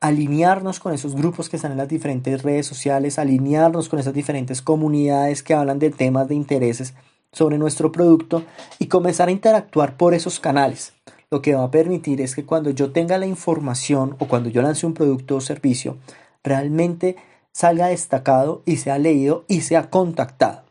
alinearnos 0.00 0.80
con 0.80 0.92
esos 0.92 1.14
grupos 1.14 1.48
que 1.48 1.56
están 1.56 1.72
en 1.72 1.78
las 1.78 1.88
diferentes 1.88 2.42
redes 2.42 2.66
sociales, 2.66 3.18
alinearnos 3.18 3.88
con 3.88 3.98
esas 3.98 4.14
diferentes 4.14 4.62
comunidades 4.62 5.42
que 5.42 5.54
hablan 5.54 5.78
de 5.78 5.90
temas 5.90 6.28
de 6.28 6.34
intereses 6.34 6.94
sobre 7.32 7.58
nuestro 7.58 7.92
producto 7.92 8.44
y 8.78 8.86
comenzar 8.86 9.28
a 9.28 9.32
interactuar 9.32 9.96
por 9.96 10.14
esos 10.14 10.40
canales 10.40 10.92
lo 11.30 11.42
que 11.42 11.54
va 11.54 11.64
a 11.64 11.70
permitir 11.70 12.20
es 12.20 12.34
que 12.34 12.44
cuando 12.44 12.70
yo 12.70 12.92
tenga 12.92 13.18
la 13.18 13.26
información 13.26 14.16
o 14.18 14.28
cuando 14.28 14.48
yo 14.48 14.62
lance 14.62 14.86
un 14.86 14.94
producto 14.94 15.36
o 15.36 15.40
servicio, 15.40 15.98
realmente 16.44 17.16
salga 17.52 17.88
destacado 17.88 18.62
y 18.64 18.76
sea 18.76 18.98
leído 18.98 19.44
y 19.48 19.62
sea 19.62 19.90
contactado. 19.90 20.65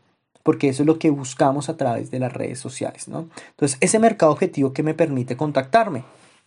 Porque 0.46 0.68
eso 0.68 0.84
es 0.84 0.86
lo 0.86 1.00
que 1.00 1.10
buscamos 1.10 1.68
a 1.68 1.76
través 1.76 2.12
de 2.12 2.20
las 2.20 2.32
redes 2.32 2.60
sociales, 2.60 3.08
¿no? 3.08 3.28
Entonces, 3.50 3.78
ese 3.80 3.98
mercado 3.98 4.30
objetivo 4.30 4.72
que 4.72 4.84
me 4.84 4.94
permite 4.94 5.36
contactarme 5.36 6.04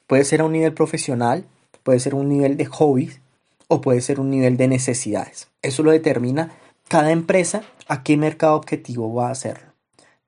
puede 0.08 0.24
ser 0.24 0.40
a 0.40 0.46
un 0.46 0.54
nivel 0.54 0.74
profesional, 0.74 1.44
puede 1.84 2.00
ser 2.00 2.16
un 2.16 2.30
nivel 2.30 2.56
de 2.56 2.64
hobbies 2.64 3.20
o 3.68 3.82
puede 3.82 4.00
ser 4.00 4.22
un 4.22 4.30
nivel 4.30 4.56
de 4.56 4.70
necesidades. 4.70 5.50
Eso 5.62 5.84
lo 5.84 5.92
determina 5.92 6.54
cada 6.88 7.12
empresa 7.12 7.64
a 7.90 8.02
qué 8.02 8.16
mercado 8.16 8.56
objetivo 8.56 9.14
va 9.14 9.28
a 9.28 9.32
hacerlo. 9.32 9.74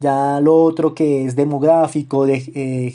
Ya 0.02 0.42
lo 0.42 0.62
otro 0.62 0.94
que 0.94 1.24
es 1.26 1.38
demográfico, 1.38 2.26
de, 2.26 2.44
eh, 2.54 2.94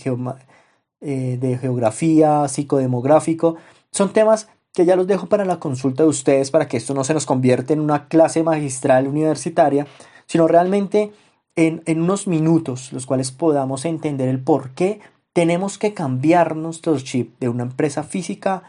eh, 1.01 1.39
de 1.41 1.57
geografía, 1.57 2.49
psicodemográfico. 2.49 3.57
Son 3.93 4.13
temas 4.13 4.49
que 4.75 4.85
ya 4.85 4.95
los 4.95 5.07
dejo 5.07 5.27
para 5.27 5.47
la 5.47 5.59
consulta 5.59 6.03
de 6.03 6.11
ustedes 6.11 6.51
para 6.51 6.69
que 6.69 6.77
esto 6.77 6.93
no 6.93 7.03
se 7.03 7.15
nos 7.15 7.25
convierta 7.25 7.73
en 7.73 7.81
una 7.81 8.09
clase 8.09 8.43
magistral 8.43 9.09
universitaria, 9.09 9.87
sino 10.27 10.49
realmente 10.49 11.13
en, 11.55 11.83
en 11.87 12.03
unos 12.03 12.27
minutos 12.27 12.93
los 12.93 13.07
cuales 13.07 13.33
podamos 13.33 13.85
entender 13.85 14.29
el 14.29 14.41
por 14.41 14.71
qué 14.71 15.01
tenemos 15.33 15.79
que 15.79 15.95
cambiar 15.95 16.57
nuestro 16.57 16.99
chip 16.99 17.39
de 17.41 17.49
una 17.49 17.65
empresa 17.65 18.03
física 18.03 18.63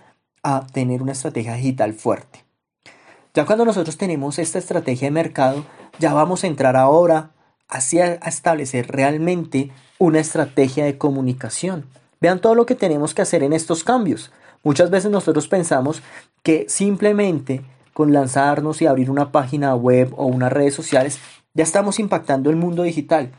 a 0.43 0.67
tener 0.67 1.02
una 1.02 1.13
estrategia 1.13 1.56
digital 1.56 1.93
fuerte. 1.93 2.43
Ya 3.34 3.46
cuando 3.46 3.65
nosotros 3.65 3.98
tenemos 3.98 4.39
esta 4.39 4.60
estrategia 4.60 5.08
de 5.08 5.12
mercado, 5.12 5.65
ya 6.00 6.13
vamos 6.13 6.43
a 6.43 6.48
entrar 6.48 6.76
ahora 6.76 7.32
hacia 7.67 8.15
establecer 8.15 8.88
realmente 8.88 9.72
una 10.00 10.20
estrategia 10.20 10.86
de 10.86 10.98
comunicación. 10.98 11.86
Vean 12.20 12.39
todo 12.39 12.56
lo 12.56 12.65
que 12.65 12.76
tenemos 12.76 13.13
que 13.13 13.22
hacer 13.22 13.43
en 13.43 13.54
estos 13.54 13.84
cambios. 13.84 14.32
Muchas 14.63 14.89
veces 14.89 15.12
nosotros 15.12 15.48
pensamos 15.48 16.02
que 16.43 16.65
simplemente 16.67 17.63
con 17.93 18.13
lanzarnos 18.13 18.82
y 18.82 18.88
abrir 18.88 19.10
una 19.10 19.32
página 19.32 19.76
web 19.76 20.13
o 20.17 20.26
unas 20.26 20.52
redes 20.52 20.74
sociales 20.74 21.20
ya 21.58 21.63
estamos 21.63 21.98
impactando 21.98 22.52
el 22.52 22.56
mundo 22.56 22.84
digital. 22.84 23.32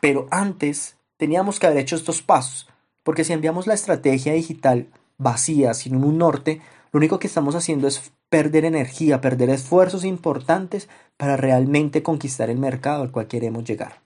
Pero 0.00 0.28
antes 0.30 0.96
teníamos 1.16 1.58
que 1.58 1.66
haber 1.66 1.78
hecho 1.78 1.96
estos 1.96 2.22
pasos, 2.22 2.68
porque 3.02 3.24
si 3.24 3.32
enviamos 3.32 3.66
la 3.66 3.74
estrategia 3.74 4.34
digital 4.34 4.86
vacía, 5.18 5.74
sin 5.74 5.96
un 5.96 6.16
norte, 6.16 6.60
lo 6.92 6.98
único 6.98 7.18
que 7.18 7.26
estamos 7.26 7.56
haciendo 7.56 7.88
es 7.88 8.12
perder 8.28 8.64
energía, 8.64 9.20
perder 9.20 9.50
esfuerzos 9.50 10.04
importantes 10.04 10.88
para 11.16 11.36
realmente 11.36 12.04
conquistar 12.04 12.50
el 12.50 12.58
mercado 12.58 13.02
al 13.02 13.10
cual 13.10 13.26
queremos 13.26 13.64
llegar. 13.64 14.00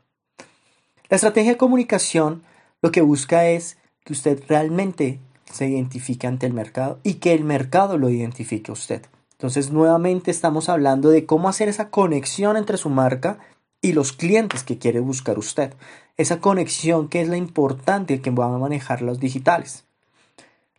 La 1.10 1.16
estrategia 1.16 1.52
de 1.52 1.58
comunicación 1.58 2.42
lo 2.80 2.90
que 2.90 3.02
busca 3.02 3.46
es 3.46 3.76
que 4.04 4.14
usted 4.14 4.42
realmente 4.48 5.20
se 5.52 5.68
identifique 5.68 6.26
ante 6.26 6.46
el 6.46 6.54
mercado 6.54 6.98
y 7.02 7.14
que 7.14 7.34
el 7.34 7.44
mercado 7.44 7.98
lo 7.98 8.08
identifique 8.08 8.70
a 8.70 8.74
usted. 8.74 9.02
Entonces, 9.40 9.70
nuevamente 9.70 10.30
estamos 10.30 10.68
hablando 10.68 11.08
de 11.08 11.24
cómo 11.24 11.48
hacer 11.48 11.70
esa 11.70 11.88
conexión 11.88 12.58
entre 12.58 12.76
su 12.76 12.90
marca 12.90 13.38
y 13.80 13.94
los 13.94 14.12
clientes 14.12 14.64
que 14.64 14.76
quiere 14.76 15.00
buscar 15.00 15.38
usted. 15.38 15.72
Esa 16.18 16.40
conexión 16.40 17.08
que 17.08 17.22
es 17.22 17.28
la 17.30 17.38
importante 17.38 18.20
que 18.20 18.28
van 18.28 18.52
a 18.52 18.58
manejar 18.58 19.00
los 19.00 19.18
digitales. 19.18 19.84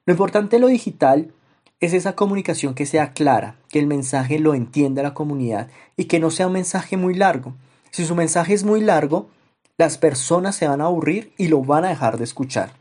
Lo 0.05 0.13
importante 0.13 0.57
de 0.57 0.59
lo 0.59 0.67
digital 0.67 1.33
es 1.79 1.93
esa 1.93 2.13
comunicación 2.13 2.75
que 2.75 2.85
sea 2.85 3.13
clara, 3.13 3.55
que 3.67 3.79
el 3.79 3.87
mensaje 3.87 4.37
lo 4.37 4.53
entienda 4.53 5.01
la 5.01 5.15
comunidad 5.15 5.67
y 5.97 6.05
que 6.05 6.19
no 6.19 6.29
sea 6.29 6.45
un 6.45 6.53
mensaje 6.53 6.97
muy 6.97 7.15
largo. 7.15 7.55
Si 7.89 8.05
su 8.05 8.13
mensaje 8.13 8.53
es 8.53 8.63
muy 8.63 8.81
largo, 8.81 9.27
las 9.79 9.97
personas 9.97 10.55
se 10.55 10.67
van 10.67 10.81
a 10.81 10.85
aburrir 10.85 11.33
y 11.35 11.47
lo 11.47 11.63
van 11.63 11.83
a 11.83 11.89
dejar 11.89 12.19
de 12.19 12.25
escuchar. 12.25 12.73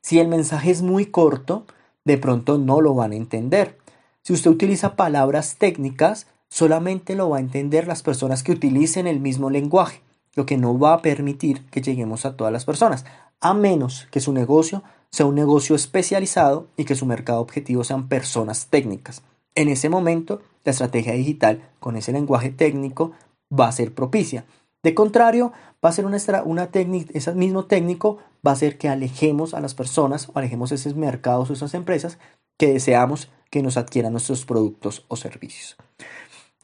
Si 0.00 0.20
el 0.20 0.28
mensaje 0.28 0.70
es 0.70 0.80
muy 0.80 1.04
corto, 1.04 1.66
de 2.06 2.16
pronto 2.16 2.56
no 2.56 2.80
lo 2.80 2.94
van 2.94 3.12
a 3.12 3.16
entender. 3.16 3.76
Si 4.22 4.32
usted 4.32 4.50
utiliza 4.50 4.96
palabras 4.96 5.56
técnicas, 5.56 6.26
solamente 6.48 7.14
lo 7.14 7.30
va 7.30 7.38
a 7.38 7.40
entender 7.40 7.86
las 7.86 8.02
personas 8.02 8.42
que 8.42 8.52
utilicen 8.52 9.06
el 9.06 9.20
mismo 9.20 9.50
lenguaje, 9.50 10.02
lo 10.34 10.46
que 10.46 10.56
no 10.56 10.78
va 10.78 10.94
a 10.94 11.02
permitir 11.02 11.64
que 11.66 11.80
lleguemos 11.80 12.26
a 12.26 12.36
todas 12.36 12.52
las 12.52 12.64
personas. 12.64 13.04
a 13.42 13.54
menos 13.54 14.06
que 14.10 14.20
su 14.20 14.34
negocio 14.34 14.82
sea 15.10 15.24
un 15.24 15.34
negocio 15.34 15.74
especializado 15.74 16.68
y 16.76 16.84
que 16.84 16.94
su 16.94 17.06
mercado 17.06 17.40
objetivo 17.40 17.84
sean 17.84 18.06
personas 18.06 18.66
técnicas. 18.66 19.22
En 19.54 19.68
ese 19.68 19.88
momento, 19.88 20.42
la 20.64 20.72
estrategia 20.72 21.14
digital 21.14 21.62
con 21.80 21.96
ese 21.96 22.12
lenguaje 22.12 22.50
técnico 22.50 23.12
va 23.50 23.68
a 23.68 23.72
ser 23.72 23.94
propicia. 23.94 24.44
De 24.82 24.94
contrario, 24.94 25.52
va 25.84 25.88
a 25.88 25.92
ser 25.92 26.06
una, 26.06 26.18
una 26.44 26.70
técnica, 26.70 27.10
ese 27.14 27.34
mismo 27.34 27.64
técnico 27.64 28.18
va 28.46 28.52
a 28.52 28.54
hacer 28.54 28.78
que 28.78 28.88
alejemos 28.88 29.54
a 29.54 29.60
las 29.60 29.74
personas 29.74 30.28
o 30.28 30.38
alejemos 30.38 30.72
esos 30.72 30.94
mercados 30.94 31.50
o 31.50 31.52
esas 31.52 31.74
empresas 31.74 32.18
que 32.58 32.72
deseamos 32.72 33.30
que 33.50 33.62
nos 33.62 33.76
adquieran 33.76 34.12
nuestros 34.12 34.44
productos 34.44 35.04
o 35.08 35.16
servicios. 35.16 35.76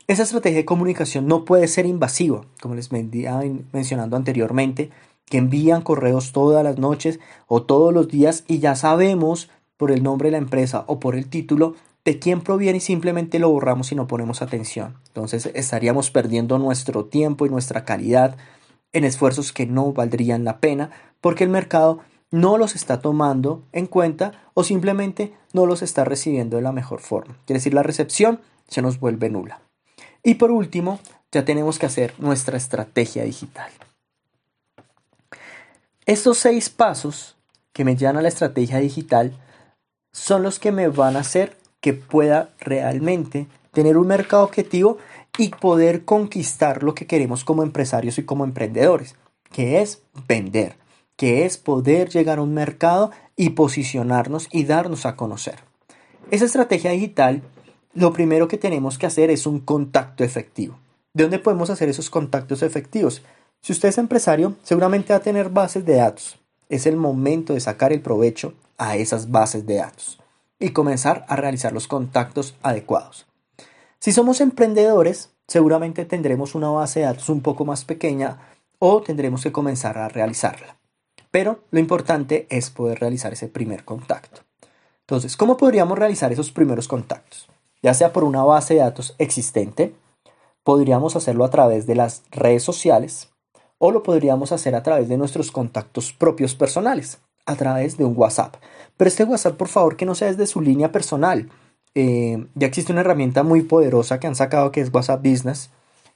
Esa 0.07 0.23
estrategia 0.23 0.59
de 0.59 0.65
comunicación 0.65 1.27
no 1.27 1.45
puede 1.45 1.67
ser 1.67 1.87
invasiva, 1.87 2.43
como 2.61 2.77
les 2.77 2.91
venía 2.91 3.41
mencionando 3.73 4.17
anteriormente, 4.17 4.91
que 5.25 5.39
envían 5.39 5.83
correos 5.83 6.31
todas 6.31 6.63
las 6.63 6.79
noches 6.79 7.19
o 7.49 7.63
todos 7.63 7.93
los 7.93 8.07
días 8.07 8.45
y 8.47 8.61
ya 8.61 8.77
sabemos 8.77 9.51
por 9.77 9.91
el 9.91 10.03
nombre 10.03 10.29
de 10.29 10.33
la 10.33 10.39
empresa 10.39 10.85
o 10.87 11.01
por 11.01 11.17
el 11.17 11.29
título 11.29 11.75
de 12.05 12.21
quién 12.21 12.41
proviene 12.41 12.79
y 12.79 12.81
simplemente 12.81 13.41
lo 13.41 13.51
borramos 13.51 13.91
y 13.91 13.97
no 13.97 14.07
ponemos 14.07 14.43
atención. 14.43 14.95
Entonces 15.09 15.51
estaríamos 15.55 16.13
perdiendo 16.13 16.59
nuestro 16.59 17.07
tiempo 17.07 17.45
y 17.45 17.51
nuestra 17.51 17.85
calidad 17.85 18.37
en 18.93 19.05
esfuerzos 19.05 19.53
que 19.53 19.67
no 19.67 19.93
valdrían 19.93 20.45
la 20.45 20.59
pena 20.59 20.91
porque 21.21 21.45
el 21.45 21.51
mercado 21.51 22.01
no 22.31 22.59
los 22.59 22.75
está 22.75 23.01
tomando 23.01 23.65
en 23.73 23.87
cuenta 23.87 24.33
o 24.55 24.65
simplemente 24.65 25.33
no 25.53 25.67
los 25.67 25.83
está 25.83 26.05
recibiendo 26.05 26.57
de 26.57 26.63
la 26.63 26.73
mejor 26.73 27.01
forma. 27.01 27.37
Quiere 27.47 27.59
decir, 27.59 27.75
la 27.75 27.83
recepción 27.83 28.41
se 28.69 28.83
nos 28.83 28.99
vuelve 29.01 29.31
nula. 29.31 29.61
Y 30.23 30.35
por 30.35 30.51
último, 30.51 30.99
ya 31.31 31.45
tenemos 31.45 31.79
que 31.79 31.87
hacer 31.87 32.15
nuestra 32.19 32.57
estrategia 32.57 33.25
digital. 33.25 33.71
Estos 36.05 36.39
seis 36.39 36.69
pasos 36.69 37.37
que 37.73 37.85
me 37.85 37.97
llevan 37.97 38.17
a 38.17 38.23
la 38.23 38.29
estrategia 38.29 38.79
digital 38.79 39.33
son 40.13 40.43
los 40.43 40.59
que 40.59 40.73
me 40.73 40.89
van 40.89 41.17
a 41.17 41.21
hacer 41.21 41.57
que 41.81 41.93
pueda 41.93 42.51
realmente 42.59 43.47
tener 43.73 43.99
un 43.99 44.07
mercado 44.07 44.45
objetivo 44.45 44.99
y 45.39 45.49
poder 45.49 46.05
conquistar 46.05 46.83
lo 46.83 46.95
que 46.95 47.07
queremos 47.07 47.45
como 47.45 47.63
empresarios 47.63 48.19
y 48.19 48.25
como 48.25 48.45
emprendedores, 48.45 49.17
que 49.53 49.81
es 49.81 50.03
vender, 50.29 50.77
que 51.17 51.45
es 51.45 51.57
poder 51.57 52.09
llegar 52.09 52.39
a 52.39 52.43
un 52.43 52.55
mercado 52.55 53.11
y 53.37 53.51
posicionarnos 53.51 54.49
y 54.51 54.65
darnos 54.65 55.07
a 55.07 55.17
conocer. 55.17 55.61
Esa 56.31 56.45
estrategia 56.45 56.91
digital 56.91 57.43
lo 57.97 58.13
primero 58.13 58.47
que 58.47 58.59
tenemos 58.59 58.99
que 58.99 59.07
hacer 59.07 59.31
es 59.31 59.47
un 59.47 59.61
contacto 59.61 60.23
efectivo. 60.23 60.79
¿De 61.15 61.25
dónde 61.25 61.39
podemos 61.39 61.71
hacer 61.71 61.89
esos 61.89 62.11
contactos 62.11 62.63
efectivos? 62.63 63.23
Si 63.63 63.73
usted 63.73 63.89
es 63.89 63.97
empresario, 63.97 64.55
seguramente 64.63 65.15
va 65.15 65.19
a 65.19 65.23
tener 65.23 65.49
bases 65.49 65.87
de 65.87 65.95
datos. 65.95 66.39
Es 66.69 66.85
el 66.85 66.97
momento 66.97 67.55
de 67.55 67.61
sacar 67.61 67.95
el 67.95 68.03
provecho 68.03 68.53
a 68.77 68.97
esas 68.97 69.31
bases 69.31 69.67
de 69.67 69.77
datos 69.77 70.21
y 70.59 70.71
comenzar 70.71 71.25
a 71.29 71.37
realizar 71.37 71.73
los 71.73 71.89
contactos 71.89 72.55
adecuados. 72.63 73.27
Si 74.01 74.13
somos 74.13 74.41
emprendedores, 74.41 75.31
seguramente 75.47 76.05
tendremos 76.05 76.55
una 76.55 76.69
base 76.69 77.01
de 77.01 77.07
datos 77.07 77.29
un 77.29 77.41
poco 77.41 77.65
más 77.65 77.85
pequeña 77.85 78.39
o 78.79 79.01
tendremos 79.03 79.43
que 79.43 79.53
comenzar 79.53 79.99
a 79.99 80.09
realizarla. 80.09 80.77
Pero 81.31 81.61
lo 81.71 81.81
importante 81.81 82.47
es 82.51 82.71
poder 82.71 83.01
realizar 83.01 83.33
ese 83.33 83.49
primer 83.49 83.85
contacto. 83.85 84.43
Entonces, 85.01 85.37
¿cómo 85.37 85.57
podríamos 85.57 85.99
realizar 85.99 86.33
esos 86.33 86.51
primeros 86.51 86.89
contactos? 86.89 87.49
ya 87.87 87.95
sea 87.95 88.13
por 88.13 88.25
una 88.25 88.43
base 88.43 88.75
de 88.75 88.81
datos 88.81 89.15
existente, 89.19 89.95
podríamos 90.65 91.15
hacerlo 91.15 91.45
a 91.45 91.51
través 91.51 91.87
de 91.87 91.95
las 91.95 92.25
redes 92.33 92.65
sociales 92.65 93.31
o 93.79 93.93
lo 93.93 94.03
podríamos 94.03 94.51
hacer 94.51 94.75
a 94.75 94.83
través 94.83 95.09
de 95.09 95.17
nuestros 95.17 95.53
contactos 95.53 96.13
propios 96.13 96.57
personales, 96.57 97.19
a 97.45 97.55
través 97.55 97.97
de 97.97 98.05
un 98.05 98.15
WhatsApp. 98.17 98.57
Pero 98.97 99.09
este 99.09 99.23
WhatsApp, 99.23 99.57
por 99.57 99.69
favor, 99.69 99.97
que 99.97 100.05
no 100.05 100.17
sea 100.17 100.29
desde 100.29 100.47
su 100.47 100.61
línea 100.61 100.91
personal. 100.91 101.49
Eh, 101.99 102.47
ya 102.55 102.67
existe 102.67 102.93
una 102.93 103.01
herramienta 103.01 103.43
muy 103.43 103.63
poderosa 103.63 104.21
que 104.21 104.27
han 104.27 104.35
sacado 104.35 104.71
que 104.71 104.83
es 104.83 104.93
WhatsApp 104.93 105.27
Business, 105.27 105.71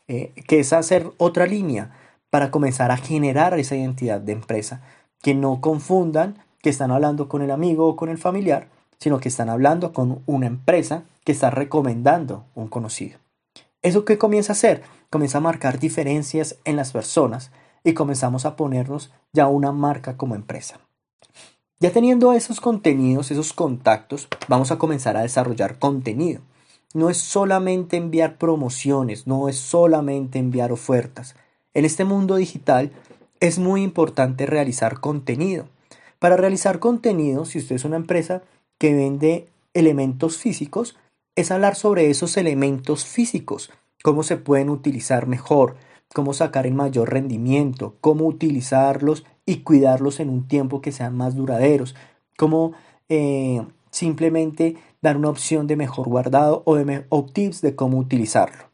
eh, 0.08 0.34
que 0.46 0.60
es 0.60 0.74
hacer 0.74 1.10
otra 1.16 1.46
línea 1.46 1.90
para 2.28 2.50
comenzar 2.50 2.90
a 2.90 2.98
generar 2.98 3.58
esa 3.58 3.76
identidad 3.76 4.20
de 4.20 4.32
empresa. 4.32 4.82
Que 5.22 5.34
no 5.34 5.62
confundan 5.62 6.36
que 6.60 6.68
están 6.68 6.90
hablando 6.90 7.30
con 7.30 7.40
el 7.40 7.50
amigo 7.50 7.88
o 7.88 7.96
con 7.96 8.10
el 8.10 8.18
familiar, 8.18 8.68
sino 8.98 9.20
que 9.20 9.30
están 9.30 9.48
hablando 9.48 9.94
con 9.94 10.22
una 10.26 10.46
empresa 10.46 11.04
que 11.24 11.32
está 11.32 11.48
recomendando 11.48 12.44
un 12.54 12.68
conocido. 12.68 13.18
¿Eso 13.80 14.04
qué 14.04 14.18
comienza 14.18 14.52
a 14.52 14.56
hacer? 14.56 14.82
Comienza 15.08 15.38
a 15.38 15.40
marcar 15.40 15.78
diferencias 15.78 16.56
en 16.66 16.76
las 16.76 16.92
personas 16.92 17.52
y 17.84 17.94
comenzamos 17.94 18.44
a 18.44 18.54
ponernos 18.54 19.10
ya 19.32 19.46
una 19.46 19.72
marca 19.72 20.18
como 20.18 20.34
empresa. 20.34 20.78
Ya 21.82 21.90
teniendo 21.90 22.34
esos 22.34 22.60
contenidos, 22.60 23.30
esos 23.30 23.54
contactos, 23.54 24.28
vamos 24.48 24.70
a 24.70 24.76
comenzar 24.76 25.16
a 25.16 25.22
desarrollar 25.22 25.78
contenido. 25.78 26.42
No 26.92 27.08
es 27.08 27.16
solamente 27.16 27.96
enviar 27.96 28.36
promociones, 28.36 29.26
no 29.26 29.48
es 29.48 29.56
solamente 29.56 30.38
enviar 30.38 30.72
ofertas. 30.72 31.36
En 31.72 31.86
este 31.86 32.04
mundo 32.04 32.36
digital 32.36 32.92
es 33.40 33.58
muy 33.58 33.82
importante 33.82 34.44
realizar 34.44 35.00
contenido. 35.00 35.68
Para 36.18 36.36
realizar 36.36 36.80
contenido, 36.80 37.46
si 37.46 37.60
usted 37.60 37.76
es 37.76 37.86
una 37.86 37.96
empresa, 37.96 38.42
que 38.76 38.92
vende 38.92 39.48
elementos 39.72 40.36
físicos 40.36 40.98
es 41.34 41.50
hablar 41.50 41.76
sobre 41.76 42.10
esos 42.10 42.36
elementos 42.36 43.06
físicos, 43.06 43.70
cómo 44.02 44.22
se 44.22 44.36
pueden 44.36 44.68
utilizar 44.68 45.26
mejor, 45.26 45.76
cómo 46.14 46.33
sacar 46.33 46.66
el 46.66 46.75
mayor 46.75 47.11
rendimiento, 47.11 47.96
cómo 48.01 48.27
utilizarlos 48.27 49.25
y 49.46 49.59
cuidarlos 49.59 50.20
en 50.20 50.31
un 50.31 50.49
tiempo 50.49 50.81
que 50.81 50.92
sean 50.92 51.16
más 51.16 51.35
duraderos, 51.35 51.94
cómo 52.37 52.73
eh, 53.09 53.64
simplemente 53.90 54.77
dar 55.03 55.16
una 55.16 55.31
opción 55.31 55.66
de 55.66 55.77
mejor 55.77 56.09
guardado 56.09 56.62
o, 56.66 56.77
de, 56.77 57.07
o 57.09 57.25
tips 57.25 57.61
de 57.61 57.75
cómo 57.75 57.99
utilizarlo 57.99 58.70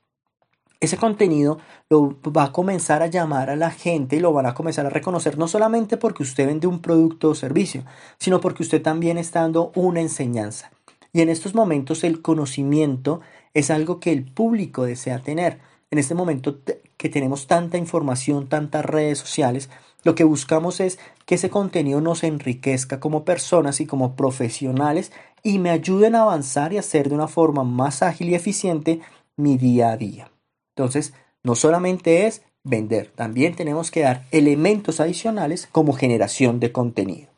ese 0.80 0.96
contenido 0.96 1.58
lo 1.88 2.16
va 2.36 2.44
a 2.44 2.52
comenzar 2.52 3.02
a 3.02 3.06
llamar 3.06 3.50
a 3.50 3.56
la 3.56 3.70
gente 3.70 4.16
y 4.16 4.20
lo 4.20 4.32
van 4.32 4.46
a 4.46 4.54
comenzar 4.54 4.86
a 4.86 4.90
reconocer 4.90 5.38
no 5.38 5.48
solamente 5.48 5.96
porque 5.96 6.22
usted 6.22 6.46
vende 6.46 6.66
un 6.66 6.80
producto 6.80 7.30
o 7.30 7.34
servicio, 7.34 7.84
sino 8.18 8.40
porque 8.40 8.62
usted 8.62 8.82
también 8.82 9.18
está 9.18 9.42
dando 9.42 9.72
una 9.74 10.00
enseñanza. 10.00 10.70
Y 11.12 11.22
en 11.22 11.28
estos 11.28 11.54
momentos 11.54 12.04
el 12.04 12.20
conocimiento 12.20 13.20
es 13.54 13.70
algo 13.70 14.00
que 14.00 14.12
el 14.12 14.24
público 14.24 14.84
desea 14.84 15.20
tener. 15.20 15.60
En 15.90 15.98
este 15.98 16.14
momento 16.14 16.58
que 16.96 17.08
tenemos 17.08 17.46
tanta 17.46 17.78
información, 17.78 18.48
tantas 18.48 18.84
redes 18.84 19.18
sociales, 19.18 19.70
lo 20.02 20.14
que 20.14 20.24
buscamos 20.24 20.80
es 20.80 20.98
que 21.24 21.36
ese 21.36 21.50
contenido 21.50 22.00
nos 22.00 22.24
enriquezca 22.24 23.00
como 23.00 23.24
personas 23.24 23.80
y 23.80 23.86
como 23.86 24.16
profesionales 24.16 25.12
y 25.42 25.58
me 25.58 25.70
ayuden 25.70 26.14
a 26.14 26.22
avanzar 26.22 26.72
y 26.72 26.78
hacer 26.78 27.08
de 27.08 27.14
una 27.14 27.28
forma 27.28 27.64
más 27.64 28.02
ágil 28.02 28.30
y 28.30 28.34
eficiente 28.34 29.00
mi 29.36 29.56
día 29.58 29.90
a 29.90 29.96
día. 29.96 30.30
Entonces, 30.74 31.14
no 31.42 31.54
solamente 31.54 32.26
es 32.26 32.42
vender, 32.64 33.12
también 33.14 33.54
tenemos 33.54 33.90
que 33.92 34.00
dar 34.00 34.24
elementos 34.32 34.98
adicionales 34.98 35.68
como 35.70 35.92
generación 35.92 36.58
de 36.58 36.72
contenido. 36.72 37.28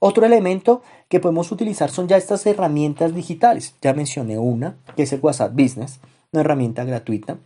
Otro 0.00 0.26
elemento 0.26 0.82
que 1.08 1.20
podemos 1.20 1.52
utilizar 1.52 1.90
son 1.90 2.08
ya 2.08 2.16
estas 2.16 2.46
herramientas 2.46 3.14
digitales. 3.14 3.74
Ya 3.82 3.92
mencioné 3.92 4.38
una, 4.38 4.76
que 4.96 5.02
es 5.02 5.12
el 5.12 5.20
WhatsApp 5.20 5.52
Business, 5.52 6.00
una 6.32 6.40
herramienta 6.40 6.84
gratuita. 6.84 7.38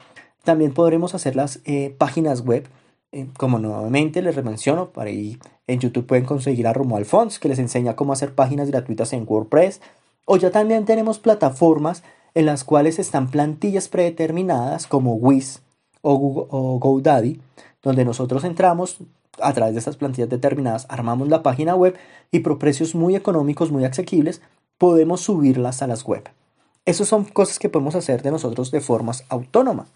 También 0.44 0.72
podremos 0.74 1.14
hacer 1.14 1.36
las 1.36 1.60
eh, 1.64 1.94
páginas 1.96 2.42
web, 2.42 2.68
eh, 3.12 3.26
como 3.36 3.58
nuevamente 3.58 4.22
les 4.22 4.42
menciono, 4.44 4.90
para 4.90 5.10
ahí 5.10 5.38
en 5.66 5.80
YouTube 5.80 6.06
pueden 6.06 6.26
conseguir 6.26 6.66
a 6.66 6.72
Romuald 6.72 7.06
Fons, 7.06 7.38
que 7.38 7.48
les 7.48 7.58
enseña 7.58 7.96
cómo 7.96 8.12
hacer 8.12 8.34
páginas 8.34 8.70
gratuitas 8.70 9.12
en 9.12 9.24
WordPress. 9.26 9.80
O 10.26 10.36
ya 10.36 10.50
también 10.50 10.84
tenemos 10.84 11.18
plataformas 11.18 12.02
en 12.34 12.46
las 12.46 12.64
cuales 12.64 12.98
están 12.98 13.30
plantillas 13.30 13.88
predeterminadas 13.88 14.86
como 14.86 15.14
Wiz 15.14 15.60
o, 16.02 16.78
GoDaddy, 16.78 17.40
donde 17.82 18.04
nosotros 18.04 18.44
entramos 18.44 18.98
a 19.40 19.52
través 19.52 19.74
de 19.74 19.78
estas 19.78 19.96
plantillas 19.96 20.28
determinadas, 20.28 20.86
armamos 20.88 21.28
la 21.28 21.42
página 21.42 21.74
web 21.74 21.96
y 22.30 22.40
por 22.40 22.58
precios 22.58 22.94
muy 22.94 23.16
económicos, 23.16 23.70
muy 23.70 23.84
asequibles, 23.84 24.42
podemos 24.78 25.22
subirlas 25.22 25.82
a 25.82 25.86
las 25.86 26.04
web. 26.04 26.28
Esas 26.84 27.08
son 27.08 27.24
cosas 27.24 27.58
que 27.58 27.68
podemos 27.68 27.94
hacer 27.94 28.22
de 28.22 28.30
nosotros 28.30 28.70
de 28.70 28.80
formas 28.80 29.24
autónoma. 29.28 29.86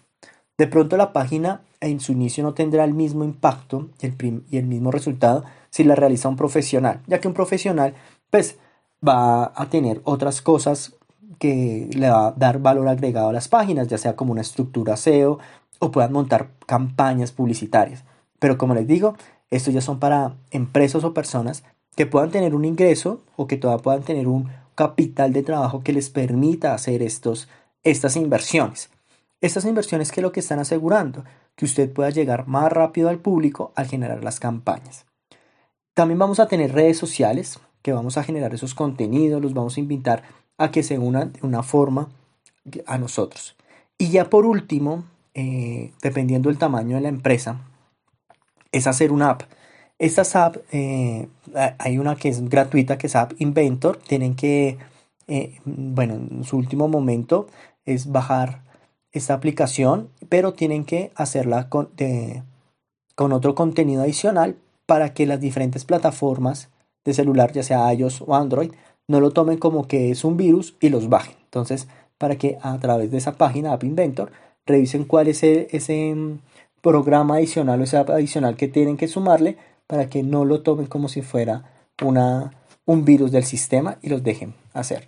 De 0.59 0.67
pronto 0.67 0.97
la 0.97 1.13
página 1.13 1.61
en 1.79 2.01
su 2.01 2.11
inicio 2.11 2.43
no 2.43 2.53
tendrá 2.53 2.83
el 2.83 2.93
mismo 2.93 3.23
impacto 3.23 3.87
y 4.01 4.57
el, 4.57 4.65
mismo 4.65 4.91
resultado 4.91 5.45
si 5.69 5.85
la 5.85 5.95
realiza 5.95 6.27
un 6.27 6.35
profesional, 6.35 6.99
ya 7.07 7.21
que 7.21 7.29
un 7.29 7.33
profesional 7.33 7.93
pues 8.29 8.57
va 9.01 9.53
a 9.55 9.69
tener 9.69 10.01
otras 10.03 10.41
cosas 10.41 10.97
que 11.37 11.89
le 11.93 12.09
va 12.09 12.27
a 12.27 12.31
dar 12.33 12.59
valor 12.59 12.89
agregado 12.89 13.29
a 13.29 13.33
las 13.33 13.47
páginas, 13.47 13.87
ya 13.87 13.97
sea 13.97 14.17
como 14.17 14.33
una 14.33 14.41
estructura 14.41 14.97
SEO 14.97 15.39
o 15.79 15.91
puedan 15.91 16.11
montar 16.11 16.49
campañas 16.65 17.31
publicitarias. 17.31 18.03
Pero 18.37 18.57
como 18.57 18.75
les 18.75 18.85
digo, 18.85 19.15
estos 19.51 19.73
ya 19.73 19.79
son 19.79 19.97
para 19.97 20.35
empresas 20.51 21.05
o 21.05 21.13
personas 21.13 21.63
que 21.95 22.05
puedan 22.05 22.31
tener 22.31 22.53
un 22.53 22.65
ingreso 22.65 23.21
o 23.37 23.47
que 23.47 23.55
todavía 23.55 23.81
puedan 23.81 24.03
tener 24.03 24.27
un 24.27 24.49
capital 24.75 25.31
de 25.31 25.43
trabajo 25.43 25.83
que 25.83 25.93
les 25.93 26.09
permita 26.09 26.73
hacer 26.73 27.01
estos, 27.01 27.47
estas 27.83 28.17
inversiones. 28.17 28.89
Estas 29.41 29.65
inversiones 29.65 30.11
que 30.11 30.21
lo 30.21 30.31
que 30.31 30.41
están 30.41 30.59
asegurando, 30.59 31.23
que 31.55 31.65
usted 31.65 31.91
pueda 31.91 32.09
llegar 32.09 32.47
más 32.47 32.71
rápido 32.71 33.09
al 33.09 33.19
público 33.19 33.71
al 33.75 33.87
generar 33.87 34.23
las 34.23 34.39
campañas. 34.39 35.05
También 35.93 36.19
vamos 36.19 36.39
a 36.39 36.47
tener 36.47 36.73
redes 36.73 36.97
sociales 36.97 37.59
que 37.81 37.93
vamos 37.93 38.17
a 38.17 38.23
generar 38.23 38.53
esos 38.53 38.75
contenidos, 38.75 39.41
los 39.41 39.53
vamos 39.53 39.77
a 39.77 39.79
invitar 39.79 40.23
a 40.57 40.71
que 40.71 40.83
se 40.83 40.99
unan 40.99 41.31
de 41.33 41.39
una 41.43 41.63
forma 41.63 42.09
a 42.85 42.97
nosotros. 42.97 43.55
Y 43.97 44.09
ya 44.09 44.29
por 44.29 44.45
último, 44.45 45.05
eh, 45.33 45.91
dependiendo 46.01 46.49
del 46.49 46.57
tamaño 46.57 46.95
de 46.95 47.01
la 47.01 47.09
empresa, 47.09 47.61
es 48.71 48.87
hacer 48.87 49.11
una 49.11 49.31
app. 49.31 49.43
Estas 49.97 50.35
app, 50.35 50.57
eh, 50.71 51.27
hay 51.77 51.97
una 51.97 52.15
que 52.15 52.29
es 52.29 52.47
gratuita, 52.47 52.97
que 52.97 53.07
es 53.07 53.15
App 53.15 53.33
Inventor. 53.39 53.97
Tienen 53.97 54.35
que, 54.35 54.77
eh, 55.27 55.59
bueno, 55.65 56.13
en 56.13 56.43
su 56.43 56.57
último 56.57 56.87
momento 56.87 57.47
es 57.85 58.09
bajar 58.11 58.68
esta 59.11 59.33
aplicación, 59.33 60.09
pero 60.29 60.53
tienen 60.53 60.85
que 60.85 61.11
hacerla 61.15 61.69
con, 61.69 61.89
otro 63.17 63.55
contenido 63.55 64.03
adicional 64.03 64.55
para 64.85 65.13
que 65.13 65.25
las 65.25 65.39
diferentes 65.39 65.85
plataformas 65.85 66.69
de 67.05 67.13
celular, 67.13 67.51
ya 67.51 67.63
sea 67.63 67.93
iOS 67.93 68.21
o 68.25 68.35
Android, 68.35 68.71
no 69.07 69.19
lo 69.19 69.31
tomen 69.31 69.57
como 69.57 69.87
que 69.87 70.11
es 70.11 70.23
un 70.23 70.37
virus 70.37 70.75
y 70.79 70.89
los 70.89 71.09
bajen. 71.09 71.35
Entonces, 71.45 71.87
para 72.17 72.35
que 72.35 72.57
a 72.61 72.77
través 72.79 73.11
de 73.11 73.17
esa 73.17 73.37
página 73.37 73.73
App 73.73 73.83
Inventor 73.83 74.31
revisen 74.65 75.05
cuál 75.05 75.27
es 75.27 75.43
ese, 75.43 76.13
mm, 76.15 76.39
programa 76.81 77.35
adicional 77.35 77.81
o 77.81 77.83
esa 77.83 78.01
adicional 78.01 78.55
que 78.55 78.67
tienen 78.67 78.95
que 78.95 79.07
sumarle 79.07 79.57
para 79.87 80.07
que 80.09 80.23
no 80.23 80.45
lo 80.45 80.61
tomen 80.61 80.85
como 80.85 81.09
si 81.09 81.21
fuera 81.21 81.63
una, 82.01 82.53
un 82.85 83.03
virus 83.03 83.31
del 83.31 83.43
sistema 83.43 83.97
y 84.01 84.09
los 84.09 84.23
dejen 84.23 84.53
hacer. 84.73 85.07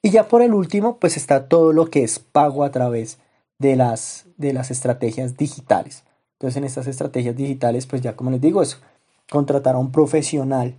Y 0.00 0.10
ya 0.10 0.26
por 0.26 0.42
el 0.42 0.52
último, 0.52 0.96
pues 0.96 1.16
está 1.16 1.46
todo 1.48 1.72
lo 1.72 1.86
que 1.90 2.02
es 2.02 2.18
pago 2.18 2.64
a 2.64 2.72
través 2.72 3.18
de 3.62 3.76
las, 3.76 4.26
de 4.36 4.52
las 4.52 4.70
estrategias 4.72 5.36
digitales. 5.36 6.02
Entonces 6.32 6.56
en 6.56 6.64
estas 6.64 6.88
estrategias 6.88 7.36
digitales, 7.36 7.86
pues 7.86 8.02
ya 8.02 8.16
como 8.16 8.32
les 8.32 8.40
digo, 8.40 8.60
eso, 8.60 8.78
contratar 9.30 9.76
a 9.76 9.78
un 9.78 9.92
profesional 9.92 10.74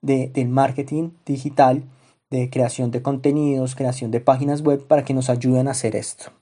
de, 0.00 0.28
del 0.28 0.48
marketing 0.48 1.10
digital, 1.26 1.84
de 2.30 2.48
creación 2.48 2.90
de 2.90 3.02
contenidos, 3.02 3.76
creación 3.76 4.10
de 4.10 4.20
páginas 4.20 4.62
web 4.62 4.86
para 4.86 5.04
que 5.04 5.12
nos 5.12 5.28
ayuden 5.28 5.68
a 5.68 5.72
hacer 5.72 5.94
esto. 5.94 6.32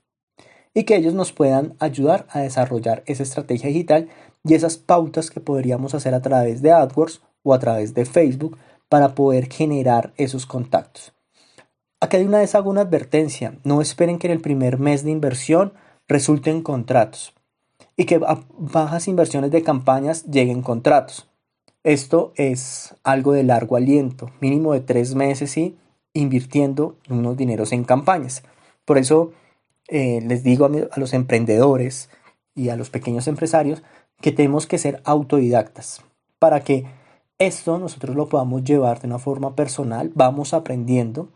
Y 0.73 0.85
que 0.85 0.95
ellos 0.95 1.15
nos 1.15 1.33
puedan 1.33 1.75
ayudar 1.81 2.29
a 2.31 2.39
desarrollar 2.39 3.03
esa 3.07 3.25
estrategia 3.25 3.69
digital 3.69 4.09
y 4.45 4.55
esas 4.55 4.77
pautas 4.77 5.29
que 5.29 5.41
podríamos 5.41 5.95
hacer 5.95 6.15
a 6.15 6.23
través 6.23 6.63
de 6.63 6.71
AdWords 6.71 7.21
o 7.43 7.53
a 7.53 7.59
través 7.59 7.95
de 7.95 8.07
Facebook 8.07 8.57
para 8.89 9.17
poder 9.17 9.53
generar 9.53 10.13
esos 10.17 10.47
contactos. 10.47 11.13
Aquí 12.03 12.17
hay 12.17 12.25
una 12.25 12.39
vez 12.39 12.55
hago 12.55 12.71
una 12.71 12.81
advertencia, 12.81 13.59
no 13.63 13.83
esperen 13.83 14.19
que 14.19 14.27
en 14.27 14.33
el 14.33 14.41
primer 14.41 14.79
mes 14.79 15.05
de 15.05 15.11
inversión 15.11 15.75
resulten 16.09 16.63
contratos 16.63 17.35
y 17.95 18.07
que 18.07 18.15
a 18.27 18.41
bajas 18.57 19.07
inversiones 19.07 19.51
de 19.51 19.63
campañas 19.63 20.25
lleguen 20.25 20.63
contratos. 20.63 21.29
Esto 21.85 22.33
es 22.37 22.95
algo 23.05 23.33
de 23.33 23.43
largo 23.43 23.77
aliento, 23.77 24.31
mínimo 24.41 24.73
de 24.73 24.81
tres 24.81 25.15
meses 25.15 25.59
y 25.59 25.77
invirtiendo 26.15 26.97
unos 27.11 27.37
dineros 27.37 27.71
en 27.73 27.85
campañas. 27.85 28.45
Por 28.87 28.97
eso 28.97 29.33
eh, 29.89 30.23
les 30.27 30.43
digo 30.43 30.65
a, 30.65 30.69
a 30.69 31.01
los 31.01 31.13
emprendedores 31.13 32.09
y 32.55 32.71
a 32.71 32.77
los 32.77 32.89
pequeños 32.89 33.29
empresarios 33.29 33.83
que 34.23 34.33
tenemos 34.33 34.67
que 34.67 34.79
ser 34.79 35.03
autodidactas 35.05 36.03
para 36.39 36.65
que 36.65 36.87
esto 37.39 37.79
nosotros 37.79 38.17
lo 38.17 38.31
podamos 38.31 38.65
llevar 38.65 39.01
de 39.01 39.09
una 39.09 39.19
forma 39.19 39.55
personal, 39.55 40.11
vamos 40.15 40.55
aprendiendo 40.55 41.29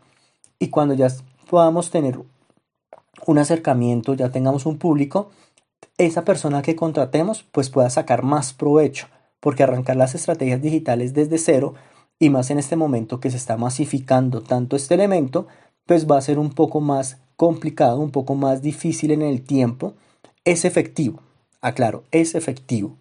y 0.65 0.69
cuando 0.69 0.95
ya 0.95 1.09
podamos 1.47 1.91
tener 1.91 2.19
un 3.27 3.37
acercamiento, 3.37 4.15
ya 4.15 4.31
tengamos 4.31 4.65
un 4.65 4.79
público, 4.79 5.29
esa 5.99 6.25
persona 6.25 6.63
que 6.63 6.75
contratemos 6.75 7.43
pues 7.51 7.69
pueda 7.69 7.91
sacar 7.91 8.23
más 8.23 8.51
provecho, 8.51 9.05
porque 9.39 9.61
arrancar 9.61 9.95
las 9.95 10.15
estrategias 10.15 10.63
digitales 10.63 11.13
desde 11.13 11.37
cero 11.37 11.75
y 12.17 12.31
más 12.31 12.49
en 12.49 12.57
este 12.57 12.75
momento 12.75 13.19
que 13.19 13.29
se 13.29 13.37
está 13.37 13.57
masificando 13.57 14.41
tanto 14.41 14.75
este 14.75 14.95
elemento, 14.95 15.45
pues 15.85 16.09
va 16.09 16.17
a 16.17 16.21
ser 16.21 16.39
un 16.39 16.49
poco 16.49 16.81
más 16.81 17.19
complicado, 17.35 17.99
un 17.99 18.09
poco 18.09 18.33
más 18.33 18.63
difícil 18.63 19.11
en 19.11 19.21
el 19.21 19.43
tiempo. 19.43 19.93
Es 20.45 20.65
efectivo, 20.65 21.19
aclaro, 21.61 22.05
es 22.09 22.33
efectivo, 22.33 22.97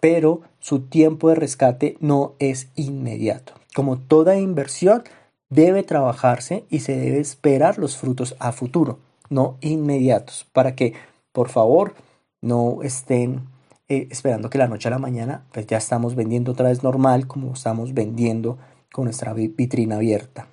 pero 0.00 0.40
su 0.60 0.80
tiempo 0.80 1.28
de 1.28 1.34
rescate 1.34 1.98
no 2.00 2.32
es 2.38 2.68
inmediato. 2.74 3.52
Como 3.74 3.98
toda 3.98 4.38
inversión, 4.38 5.04
debe 5.48 5.82
trabajarse 5.82 6.64
y 6.70 6.80
se 6.80 6.96
debe 6.96 7.20
esperar 7.20 7.78
los 7.78 7.96
frutos 7.96 8.36
a 8.38 8.52
futuro, 8.52 8.98
no 9.30 9.56
inmediatos, 9.60 10.46
para 10.52 10.74
que, 10.74 10.94
por 11.32 11.48
favor, 11.48 11.94
no 12.40 12.82
estén 12.82 13.46
eh, 13.88 14.08
esperando 14.10 14.50
que 14.50 14.58
la 14.58 14.68
noche 14.68 14.88
a 14.88 14.90
la 14.90 14.98
mañana 14.98 15.44
pues 15.52 15.66
ya 15.66 15.78
estamos 15.78 16.16
vendiendo 16.16 16.52
otra 16.52 16.68
vez 16.68 16.82
normal 16.82 17.28
como 17.28 17.52
estamos 17.52 17.94
vendiendo 17.94 18.58
con 18.92 19.04
nuestra 19.04 19.32
vitrina 19.32 19.96
abierta. 19.96 20.48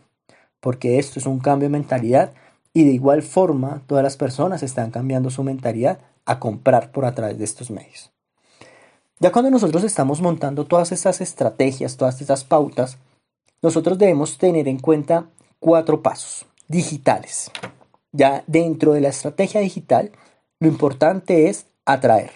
Porque 0.60 1.00
esto 1.00 1.20
es 1.20 1.26
un 1.26 1.40
cambio 1.40 1.68
de 1.68 1.74
mentalidad 1.74 2.34
y 2.74 2.86
de 2.86 2.92
igual 2.92 3.24
forma 3.24 3.82
todas 3.88 4.04
las 4.04 4.18
personas 4.18 4.64
están 4.64 4.92
cambiando 4.92 5.30
su 5.30 5.44
mentalidad 5.44 6.00
a 6.26 6.40
comprar 6.40 6.92
por 6.92 7.06
a 7.06 7.14
través 7.14 7.38
de 7.38 7.44
estos 7.44 7.70
medios. 7.70 8.12
Ya 9.20 9.32
cuando 9.32 9.52
nosotros 9.52 9.84
estamos 9.84 10.22
montando 10.22 10.66
todas 10.66 10.92
estas 10.92 11.22
estrategias, 11.22 11.98
todas 11.98 12.22
estas 12.22 12.44
pautas, 12.44 12.98
nosotros 13.64 13.98
debemos 13.98 14.38
tener 14.38 14.68
en 14.68 14.78
cuenta 14.78 15.30
cuatro 15.60 16.04
pasos 16.04 16.46
digitales. 16.68 17.50
Ya 18.12 18.44
dentro 18.46 18.94
de 18.94 19.02
la 19.02 19.08
estrategia 19.08 19.62
digital, 19.62 20.12
lo 20.60 20.68
importante 20.68 21.50
es 21.50 21.66
atraer. 21.86 22.32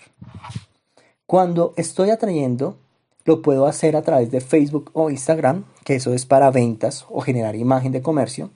Cuando 1.27 1.73
estoy 1.75 2.09
atrayendo, 2.09 2.77
lo 3.25 3.41
puedo 3.41 3.67
hacer 3.67 3.97
a 3.97 4.01
través 4.01 4.31
de 4.31 4.39
Facebook 4.39 4.89
o 4.93 5.09
Instagram, 5.09 5.65
que 5.83 5.95
eso 5.95 6.13
es 6.13 6.25
para 6.25 6.49
ventas 6.49 7.05
o 7.09 7.19
generar 7.19 7.57
imagen 7.57 7.91
de 7.91 8.01
comercio, 8.01 8.49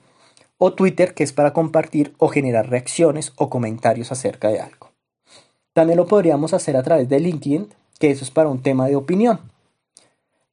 o 0.56 0.72
Twitter, 0.72 1.12
que 1.12 1.24
es 1.24 1.34
para 1.34 1.52
compartir 1.52 2.14
o 2.16 2.28
generar 2.28 2.70
reacciones 2.70 3.34
o 3.36 3.50
comentarios 3.50 4.10
acerca 4.12 4.48
de 4.48 4.60
algo. 4.60 4.92
También 5.74 5.98
lo 5.98 6.06
podríamos 6.06 6.54
hacer 6.54 6.78
a 6.78 6.82
través 6.82 7.08
de 7.10 7.20
LinkedIn, 7.20 7.68
que 7.98 8.10
eso 8.10 8.24
es 8.24 8.30
para 8.30 8.48
un 8.48 8.62
tema 8.62 8.86
de 8.86 8.96
opinión. 8.96 9.51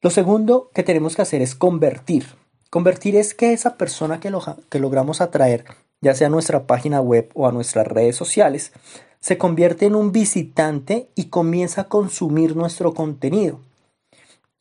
Lo 0.02 0.08
segundo 0.08 0.70
que 0.72 0.82
tenemos 0.82 1.14
que 1.14 1.22
hacer 1.22 1.42
es 1.42 1.54
convertir. 1.54 2.24
Convertir 2.70 3.16
es 3.16 3.34
que 3.34 3.52
esa 3.52 3.76
persona 3.76 4.18
que, 4.18 4.30
logramos 4.78 5.20
atraer, 5.20 5.66
ya 6.00 6.14
sea 6.14 6.28
a 6.28 6.30
nuestra 6.30 6.66
página 6.66 7.02
web 7.02 7.30
o 7.34 7.46
a 7.46 7.52
nuestras 7.52 7.86
redes 7.86 8.16
sociales, 8.16 8.72
se 9.20 9.36
convierte 9.36 9.84
en 9.84 9.94
un 9.94 10.10
visitante 10.10 11.10
y 11.14 11.26
comienza 11.26 11.82
a 11.82 11.88
consumir 11.88 12.56
nuestro 12.56 12.94
contenido. 12.94 13.60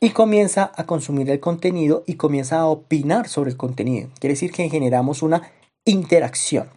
Y 0.02 0.10
comienza 0.10 0.74
a 0.76 0.86
consumir 0.86 1.30
el 1.30 1.40
contenido 1.40 2.04
y 2.06 2.16
comienza 2.16 2.60
a 2.60 2.66
opinar 2.66 3.30
sobre 3.30 3.52
el 3.52 3.58
contenido. 3.58 4.10
Quiere 4.20 4.34
decir 4.34 4.52
que 4.52 4.70
generamos 4.70 5.22
una 5.22 5.54
interacción, 5.86 6.68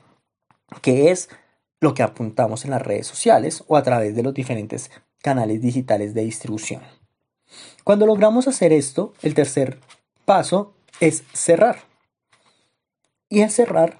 que 0.83 1.11
es 1.11 1.29
lo 1.81 1.94
que 1.94 2.05
apuntamos 2.05 2.64
en 2.64 2.70
las 2.70 2.83
redes 2.83 3.09
sociales 3.09 3.64
o 3.66 3.77
a 3.77 3.83
través 3.83 4.14
de 4.14 4.22
los 4.22 4.35
diferentes 4.35 4.92
canales 5.20 5.61
digitales 5.61 6.14
de 6.14 6.22
distribución. 6.22 6.83
Cuando 7.84 8.06
logramos 8.06 8.48
hacer 8.48 8.72
esto, 8.72 9.12
el 9.22 9.34
tercer 9.34 9.78
paso 10.24 10.74
es 11.00 11.24
cerrar. 11.32 11.80
Y 13.28 13.40
el 13.40 13.50
cerrar 13.50 13.98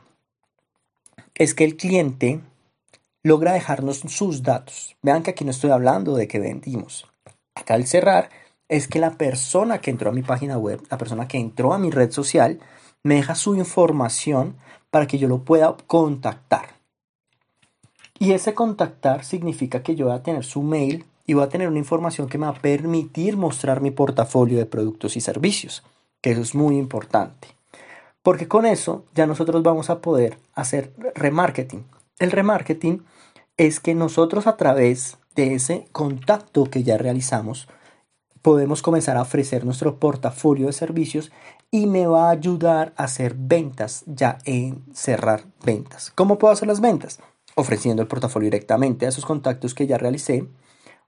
es 1.35 1.55
que 1.55 1.65
el 1.65 1.77
cliente 1.77 2.41
logra 3.23 3.53
dejarnos 3.53 4.01
sus 4.09 4.43
datos. 4.43 4.97
Vean 5.03 5.23
que 5.23 5.31
aquí 5.31 5.45
no 5.45 5.51
estoy 5.51 5.71
hablando 5.71 6.15
de 6.15 6.29
que 6.29 6.39
vendimos. 6.39 7.07
Acá 7.55 7.75
el 7.75 7.87
cerrar 7.87 8.31
es 8.69 8.89
que 8.89 8.99
la 8.99 9.13
persona 9.13 9.81
que 9.81 9.91
entró 9.91 10.11
a 10.11 10.15
mi 10.15 10.23
página 10.23 10.59
web, 10.59 10.81
la 10.91 10.99
persona 10.99 11.29
que 11.29 11.39
entró 11.39 11.75
a 11.75 11.79
mi 11.79 11.91
red 11.91 12.11
social, 12.11 12.61
me 13.03 13.17
deja 13.17 13.35
su 13.35 13.55
información 13.55 14.57
para 14.91 15.07
que 15.07 15.19
yo 15.19 15.29
lo 15.29 15.45
pueda 15.45 15.77
contactar. 15.87 16.77
Y 18.19 18.33
ese 18.33 18.55
contactar 18.55 19.25
significa 19.25 19.83
que 19.83 19.97
yo 19.97 20.07
voy 20.07 20.15
a 20.15 20.23
tener 20.23 20.45
su 20.45 20.63
mail, 20.63 21.05
y 21.27 21.35
voy 21.35 21.45
a 21.45 21.49
tener 21.49 21.69
una 21.69 21.79
información 21.79 22.29
que 22.29 22.39
me 22.39 22.47
va 22.47 22.53
a 22.53 22.61
permitir 22.61 23.37
mostrar 23.37 23.81
mi 23.81 23.91
portafolio 23.91 24.59
de 24.59 24.67
productos 24.67 25.17
y 25.17 25.21
servicios, 25.21 25.83
que 26.21 26.33
eso 26.33 26.41
es 26.41 26.55
muy 26.55 26.77
importante. 26.77 27.49
Porque 28.23 28.49
con 28.49 28.67
eso 28.67 29.05
ya 29.15 29.27
nosotros 29.27 29.63
vamos 29.63 29.91
a 29.91 30.01
poder 30.01 30.39
hacer 30.55 30.93
remarketing. 31.15 31.85
El 32.19 32.31
remarketing 32.31 33.05
es 33.57 33.81
que 33.81 33.95
nosotros 33.95 34.47
a 34.47 34.57
través 34.57 35.19
de 35.35 35.55
ese 35.55 35.87
contacto 35.93 36.65
que 36.65 36.83
ya 36.83 36.99
realizamos, 36.99 37.69
podemos 38.43 38.83
comenzar 38.83 39.17
a 39.17 39.23
ofrecer 39.23 39.65
nuestro 39.65 39.99
portafolio 39.99 40.67
de 40.67 40.73
servicios 40.73 41.33
y 41.71 41.87
me 41.87 42.07
va 42.07 42.29
a 42.29 42.33
ayudar 42.33 42.93
a 42.97 43.05
hacer 43.05 43.35
ventas 43.37 44.03
ya 44.07 44.39
en 44.45 44.85
cerrar 44.93 45.45
ventas. 45.65 46.13
¿Cómo 46.15 46.39
puedo 46.39 46.53
hacer 46.53 46.69
las 46.69 46.81
ventas? 46.81 47.21
Ofreciendo 47.55 48.03
el 48.03 48.09
portafolio 48.09 48.47
directamente 48.47 49.07
a 49.07 49.09
esos 49.09 49.25
contactos 49.25 49.75
que 49.75 49.87
ya 49.87 49.97
realicé, 49.97 50.47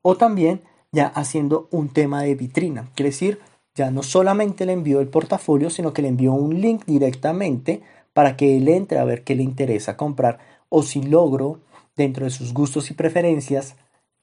o 0.04 0.16
también 0.16 0.60
ya 0.92 1.06
haciendo 1.06 1.66
un 1.70 1.88
tema 1.88 2.22
de 2.22 2.34
vitrina. 2.34 2.90
Quiere 2.94 3.10
decir, 3.10 3.40
ya 3.74 3.90
no 3.90 4.02
solamente 4.02 4.66
le 4.66 4.74
envío 4.74 5.00
el 5.00 5.08
portafolio, 5.08 5.70
sino 5.70 5.92
que 5.92 6.02
le 6.02 6.08
envío 6.08 6.32
un 6.32 6.60
link 6.60 6.84
directamente 6.86 7.80
para 8.12 8.36
que 8.36 8.56
él 8.56 8.68
entre 8.68 8.98
a 8.98 9.04
ver 9.04 9.24
qué 9.24 9.34
le 9.34 9.42
interesa 9.42 9.96
comprar 9.96 10.38
o 10.68 10.82
si 10.82 11.02
logro 11.02 11.58
dentro 11.96 12.24
de 12.24 12.30
sus 12.30 12.52
gustos 12.52 12.90
y 12.90 12.94
preferencias 12.94 13.76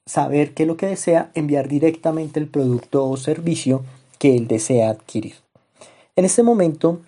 saber 0.05 0.53
qué 0.53 0.63
es 0.63 0.67
lo 0.67 0.77
que 0.77 0.87
desea, 0.87 1.31
enviar 1.33 1.67
directamente 1.67 2.39
el 2.39 2.47
producto 2.47 3.07
o 3.07 3.17
servicio 3.17 3.83
que 4.17 4.35
él 4.35 4.47
desea 4.47 4.89
adquirir. 4.89 5.35
En 6.15 6.25
este 6.25 6.43
momento, 6.43 7.01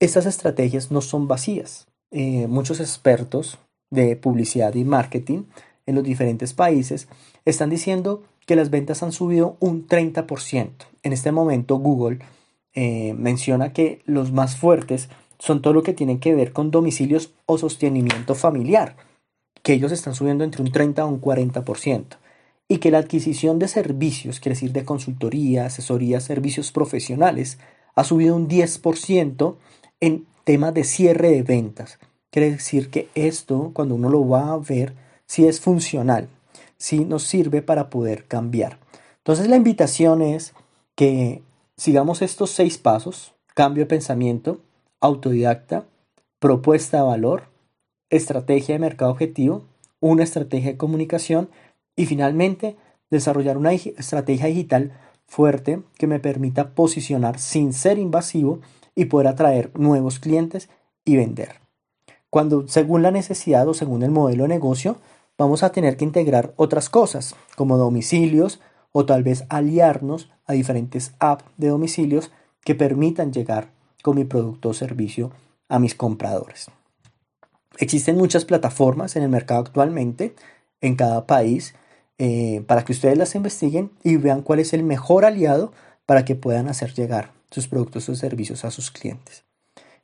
estas 0.00 0.26
estrategias 0.26 0.90
no 0.90 1.00
son 1.00 1.28
vacías. 1.28 1.86
Eh, 2.10 2.46
muchos 2.48 2.80
expertos 2.80 3.58
de 3.90 4.16
publicidad 4.16 4.74
y 4.74 4.84
marketing 4.84 5.44
en 5.90 5.96
los 5.96 6.04
diferentes 6.04 6.54
países 6.54 7.08
están 7.44 7.70
diciendo 7.70 8.22
que 8.46 8.56
las 8.56 8.70
ventas 8.70 9.02
han 9.02 9.12
subido 9.12 9.56
un 9.60 9.86
30%. 9.86 10.70
En 11.02 11.12
este 11.12 11.32
momento 11.32 11.76
Google 11.76 12.18
eh, 12.74 13.14
menciona 13.14 13.72
que 13.72 14.00
los 14.06 14.32
más 14.32 14.56
fuertes 14.56 15.08
son 15.38 15.62
todo 15.62 15.74
lo 15.74 15.82
que 15.82 15.92
tiene 15.92 16.20
que 16.20 16.34
ver 16.34 16.52
con 16.52 16.70
domicilios 16.70 17.32
o 17.46 17.58
sostenimiento 17.58 18.34
familiar, 18.34 18.96
que 19.62 19.72
ellos 19.72 19.92
están 19.92 20.14
subiendo 20.14 20.44
entre 20.44 20.62
un 20.62 20.70
30 20.70 21.02
a 21.02 21.06
un 21.06 21.20
40%, 21.20 22.04
y 22.68 22.78
que 22.78 22.90
la 22.90 22.98
adquisición 22.98 23.58
de 23.58 23.68
servicios, 23.68 24.38
quiere 24.38 24.54
decir 24.54 24.72
de 24.72 24.84
consultoría, 24.84 25.66
asesoría, 25.66 26.20
servicios 26.20 26.70
profesionales, 26.70 27.58
ha 27.94 28.04
subido 28.04 28.36
un 28.36 28.48
10% 28.48 29.56
en 30.00 30.26
temas 30.44 30.74
de 30.74 30.84
cierre 30.84 31.30
de 31.30 31.42
ventas. 31.42 31.98
Quiere 32.30 32.52
decir 32.52 32.90
que 32.90 33.08
esto, 33.14 33.72
cuando 33.72 33.96
uno 33.96 34.08
lo 34.08 34.28
va 34.28 34.52
a 34.52 34.58
ver, 34.58 34.94
sí 35.30 35.46
es 35.46 35.60
funcional, 35.60 36.28
sí 36.76 37.04
nos 37.04 37.22
sirve 37.22 37.62
para 37.62 37.88
poder 37.88 38.24
cambiar. 38.24 38.80
Entonces 39.18 39.46
la 39.46 39.54
invitación 39.54 40.22
es 40.22 40.54
que 40.96 41.40
sigamos 41.76 42.20
estos 42.20 42.50
seis 42.50 42.78
pasos, 42.78 43.32
cambio 43.54 43.84
de 43.84 43.88
pensamiento, 43.88 44.58
autodidacta, 45.00 45.84
propuesta 46.40 46.96
de 46.96 47.04
valor, 47.04 47.44
estrategia 48.08 48.74
de 48.74 48.80
mercado 48.80 49.12
objetivo, 49.12 49.66
una 50.00 50.24
estrategia 50.24 50.72
de 50.72 50.76
comunicación 50.76 51.48
y 51.94 52.06
finalmente 52.06 52.76
desarrollar 53.08 53.56
una 53.56 53.72
estrategia 53.72 54.46
digital 54.46 54.98
fuerte 55.28 55.80
que 55.96 56.08
me 56.08 56.18
permita 56.18 56.70
posicionar 56.70 57.38
sin 57.38 57.72
ser 57.72 57.98
invasivo 57.98 58.58
y 58.96 59.04
poder 59.04 59.28
atraer 59.28 59.70
nuevos 59.78 60.18
clientes 60.18 60.68
y 61.04 61.14
vender. 61.14 61.60
Cuando 62.30 62.66
según 62.66 63.02
la 63.02 63.12
necesidad 63.12 63.68
o 63.68 63.74
según 63.74 64.02
el 64.02 64.10
modelo 64.10 64.42
de 64.42 64.48
negocio, 64.48 64.96
vamos 65.40 65.62
a 65.62 65.72
tener 65.72 65.96
que 65.96 66.04
integrar 66.04 66.52
otras 66.56 66.90
cosas 66.90 67.34
como 67.56 67.78
domicilios 67.78 68.60
o 68.92 69.06
tal 69.06 69.22
vez 69.22 69.46
aliarnos 69.48 70.30
a 70.44 70.52
diferentes 70.52 71.14
apps 71.18 71.46
de 71.56 71.68
domicilios 71.68 72.30
que 72.62 72.74
permitan 72.74 73.32
llegar 73.32 73.70
con 74.02 74.16
mi 74.16 74.24
producto 74.24 74.68
o 74.68 74.74
servicio 74.74 75.30
a 75.70 75.78
mis 75.78 75.94
compradores. 75.94 76.66
Existen 77.78 78.18
muchas 78.18 78.44
plataformas 78.44 79.16
en 79.16 79.22
el 79.22 79.30
mercado 79.30 79.60
actualmente, 79.60 80.34
en 80.82 80.94
cada 80.94 81.26
país, 81.26 81.74
eh, 82.18 82.62
para 82.66 82.84
que 82.84 82.92
ustedes 82.92 83.16
las 83.16 83.34
investiguen 83.34 83.92
y 84.04 84.16
vean 84.16 84.42
cuál 84.42 84.58
es 84.58 84.74
el 84.74 84.82
mejor 84.82 85.24
aliado 85.24 85.72
para 86.04 86.26
que 86.26 86.34
puedan 86.34 86.68
hacer 86.68 86.92
llegar 86.92 87.32
sus 87.50 87.66
productos 87.66 88.06
o 88.10 88.14
servicios 88.14 88.66
a 88.66 88.70
sus 88.70 88.90
clientes. 88.90 89.44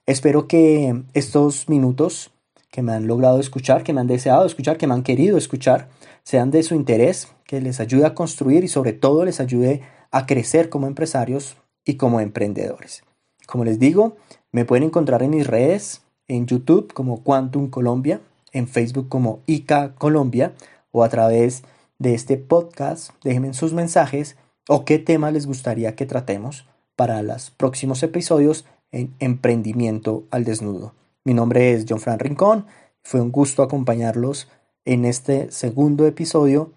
Espero 0.06 0.48
que 0.48 1.02
estos 1.12 1.68
minutos 1.68 2.30
que 2.76 2.82
me 2.82 2.92
han 2.92 3.06
logrado 3.06 3.40
escuchar, 3.40 3.84
que 3.84 3.94
me 3.94 4.02
han 4.02 4.06
deseado 4.06 4.44
escuchar, 4.44 4.76
que 4.76 4.86
me 4.86 4.92
han 4.92 5.02
querido 5.02 5.38
escuchar, 5.38 5.88
sean 6.24 6.50
de 6.50 6.62
su 6.62 6.74
interés, 6.74 7.28
que 7.46 7.62
les 7.62 7.80
ayude 7.80 8.04
a 8.04 8.14
construir 8.14 8.64
y 8.64 8.68
sobre 8.68 8.92
todo 8.92 9.24
les 9.24 9.40
ayude 9.40 9.80
a 10.10 10.26
crecer 10.26 10.68
como 10.68 10.86
empresarios 10.86 11.56
y 11.86 11.94
como 11.94 12.20
emprendedores. 12.20 13.02
Como 13.46 13.64
les 13.64 13.78
digo, 13.78 14.18
me 14.52 14.66
pueden 14.66 14.82
encontrar 14.82 15.22
en 15.22 15.30
mis 15.30 15.46
redes, 15.46 16.02
en 16.28 16.46
YouTube 16.46 16.92
como 16.92 17.22
Quantum 17.22 17.70
Colombia, 17.70 18.20
en 18.52 18.68
Facebook 18.68 19.08
como 19.08 19.40
ICA 19.46 19.94
Colombia 19.94 20.52
o 20.90 21.02
a 21.02 21.08
través 21.08 21.62
de 21.98 22.12
este 22.12 22.36
podcast. 22.36 23.12
Déjenme 23.24 23.54
sus 23.54 23.72
mensajes 23.72 24.36
o 24.68 24.84
qué 24.84 24.98
tema 24.98 25.30
les 25.30 25.46
gustaría 25.46 25.96
que 25.96 26.04
tratemos 26.04 26.68
para 26.94 27.22
los 27.22 27.50
próximos 27.52 28.02
episodios 28.02 28.66
en 28.92 29.14
Emprendimiento 29.18 30.24
al 30.30 30.44
Desnudo. 30.44 30.92
Mi 31.26 31.34
nombre 31.34 31.72
es 31.72 31.86
John 31.88 31.98
Fran 31.98 32.20
Rincón. 32.20 32.66
Fue 33.02 33.20
un 33.20 33.32
gusto 33.32 33.64
acompañarlos 33.64 34.46
en 34.84 35.04
este 35.04 35.50
segundo 35.50 36.06
episodio 36.06 36.70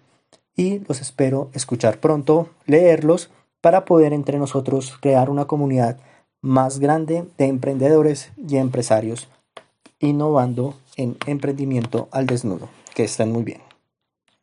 y 0.56 0.80
los 0.88 1.00
espero 1.00 1.50
escuchar 1.52 2.00
pronto, 2.00 2.48
leerlos 2.66 3.30
para 3.60 3.84
poder 3.84 4.12
entre 4.12 4.40
nosotros 4.40 4.98
crear 5.00 5.30
una 5.30 5.44
comunidad 5.44 5.98
más 6.42 6.80
grande 6.80 7.26
de 7.38 7.46
emprendedores 7.46 8.32
y 8.36 8.56
empresarios 8.56 9.28
innovando 10.00 10.74
en 10.96 11.16
emprendimiento 11.28 12.08
al 12.10 12.26
desnudo. 12.26 12.68
Que 12.92 13.04
estén 13.04 13.30
muy 13.30 13.44
bien. 13.44 13.69